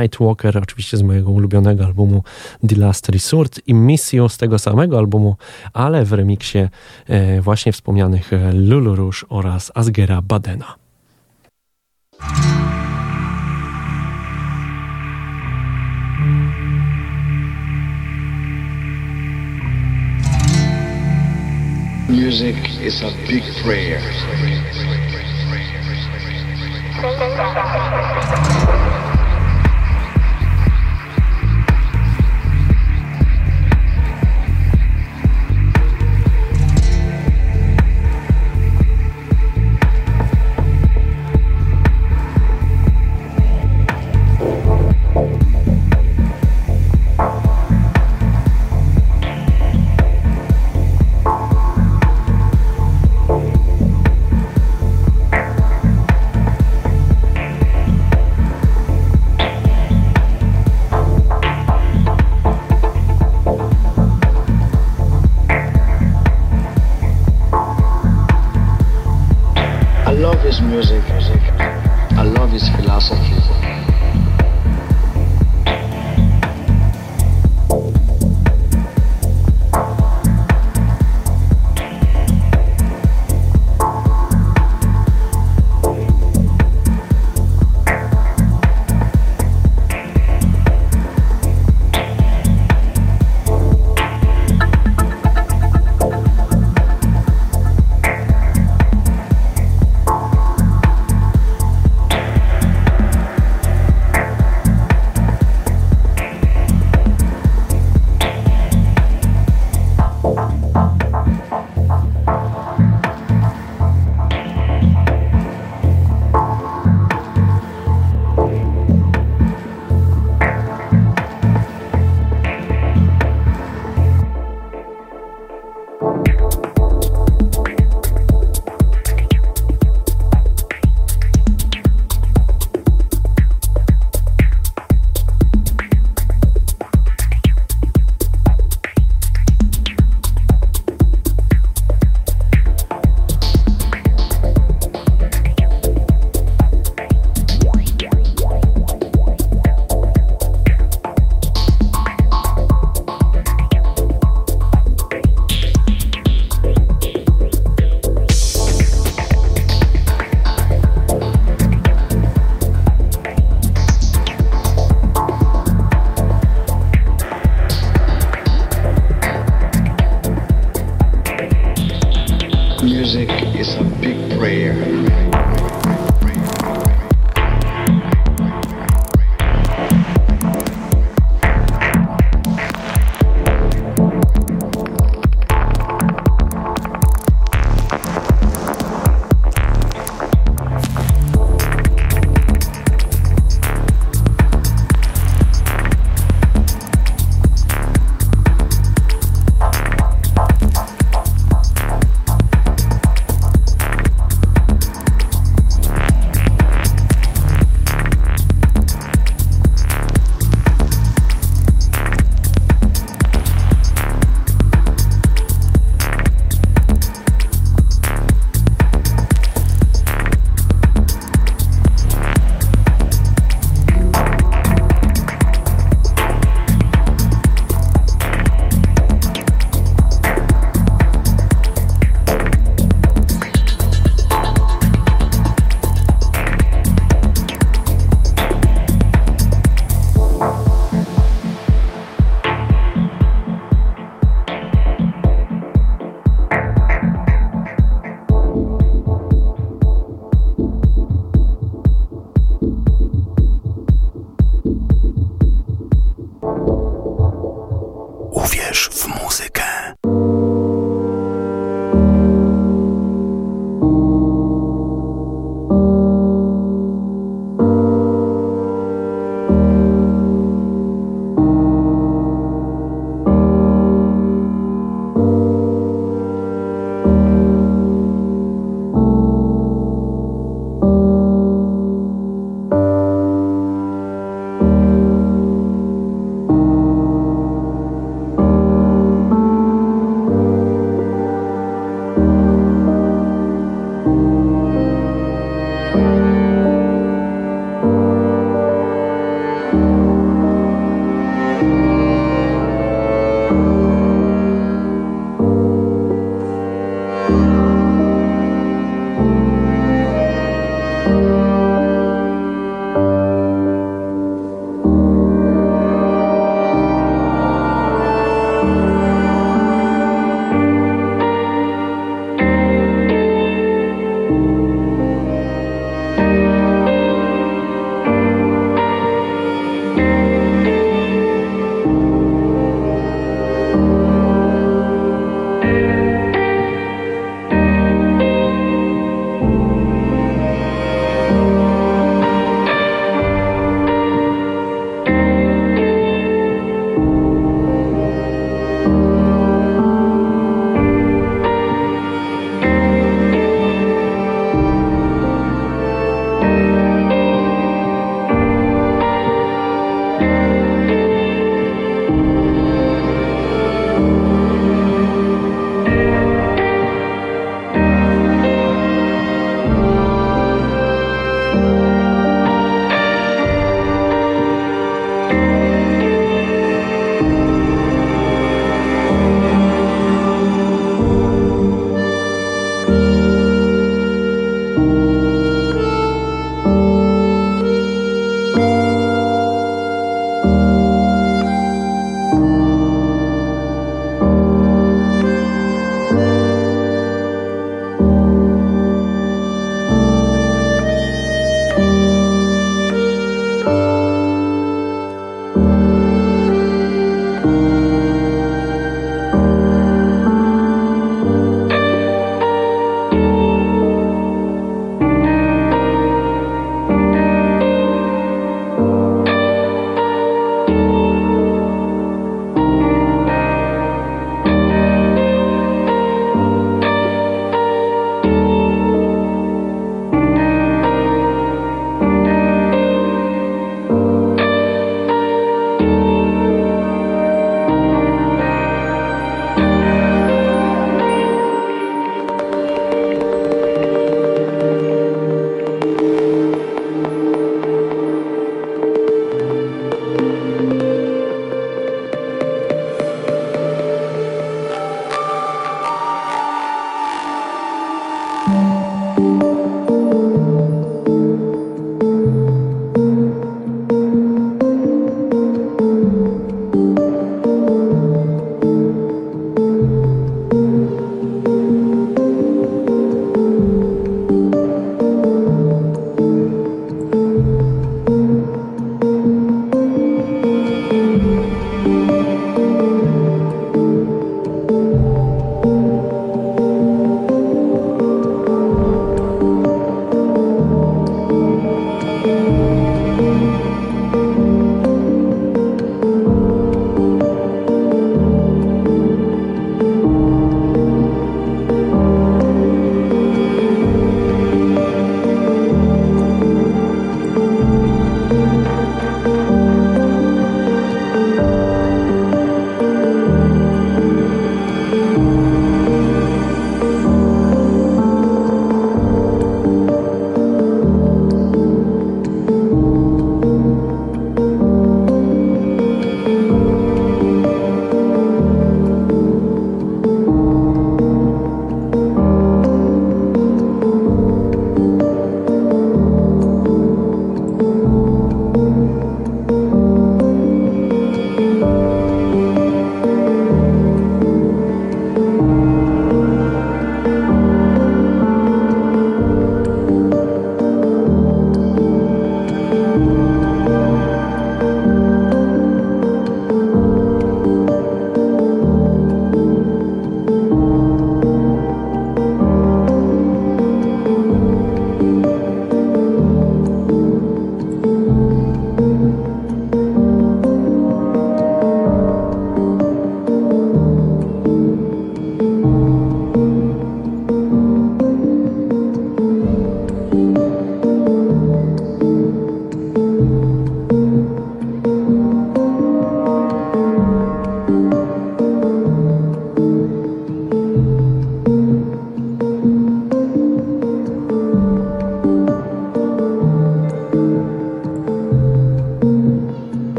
[0.00, 2.22] Nightwalker, oczywiście z mojego ulubionego albumu
[2.68, 5.36] The Last Resort i Missio z tego samego albumu,
[5.72, 6.70] ale w remiksie e,
[7.40, 10.74] właśnie wspomnianych e, Lulu Rouge oraz Asgera Badena.
[22.08, 24.00] Music is a big prayer.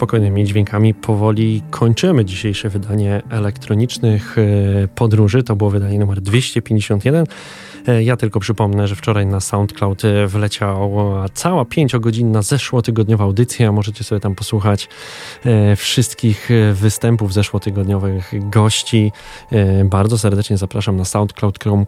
[0.00, 5.42] Spokojnymi dźwiękami powoli kończymy dzisiejsze wydanie elektronicznych e, podróży.
[5.42, 7.26] To było wydanie numer 251.
[7.86, 13.72] E, ja tylko przypomnę, że wczoraj na SoundCloud e, wleciała cała pięciogodzinna zeszłotygodniowa audycja.
[13.72, 14.88] Możecie sobie tam posłuchać
[15.76, 19.12] wszystkich występów zeszłotygodniowych gości.
[19.84, 21.86] Bardzo serdecznie zapraszam na soundcloud.com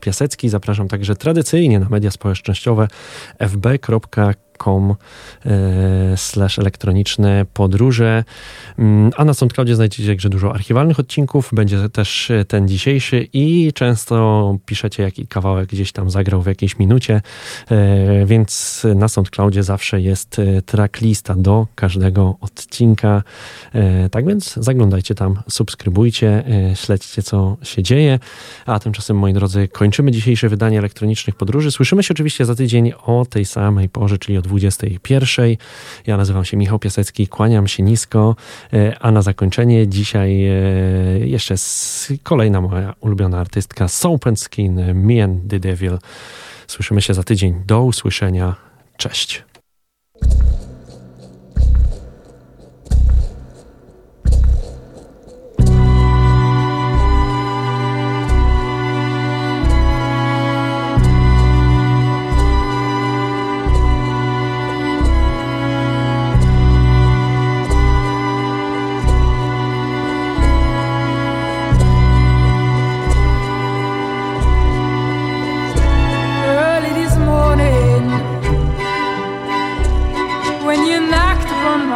[0.00, 0.48] piasecki.
[0.48, 2.88] Zapraszam także tradycyjnie na media społecznościowe
[3.38, 4.94] fb.com com
[5.46, 8.24] e, slash elektroniczne podróże.
[8.78, 11.50] Mm, a na SoundCloudzie znajdziecie także dużo archiwalnych odcinków.
[11.52, 17.22] Będzie też ten dzisiejszy i często piszecie, jaki kawałek gdzieś tam zagrał w jakiejś minucie,
[17.70, 23.22] e, więc na SoundCloudzie zawsze jest e, tracklista do każdego odcinka.
[24.10, 26.44] Tak więc zaglądajcie tam, subskrybujcie,
[26.74, 28.18] śledźcie co się dzieje.
[28.66, 31.70] A tymczasem, moi drodzy, kończymy dzisiejsze wydanie elektronicznych podróży.
[31.70, 35.56] Słyszymy się oczywiście za tydzień o tej samej porze, czyli o 21.
[36.06, 38.36] Ja nazywam się Michał Piasecki, kłaniam się nisko,
[38.72, 40.52] e, a na zakończenie dzisiaj e,
[41.18, 41.54] jeszcze
[42.22, 45.98] kolejna moja ulubiona artystka Soap Skin, Me and the Devil.
[46.66, 47.62] Słyszymy się za tydzień.
[47.66, 48.54] Do usłyszenia.
[48.96, 49.44] Cześć.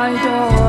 [0.07, 0.66] my door.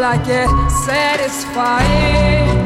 [0.00, 0.48] like it
[0.86, 2.59] satisfying.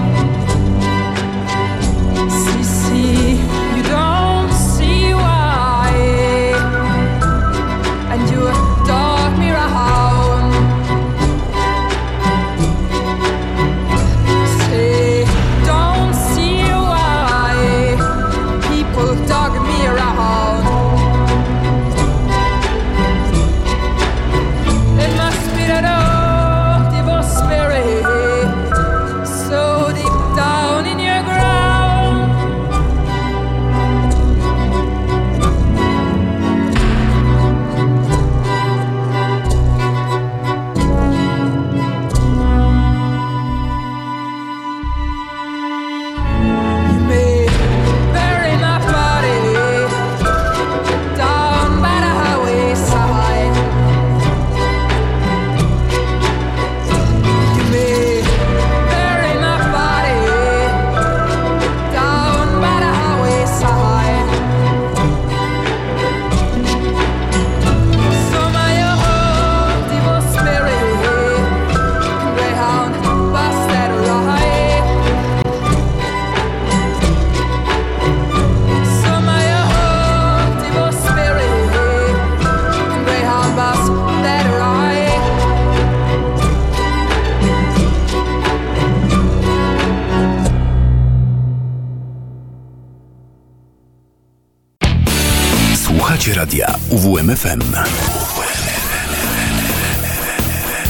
[97.25, 97.61] RMFFM.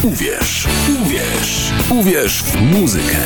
[0.02, 0.66] Uwierz,
[1.02, 3.18] uwierz, uwierz w muzykę.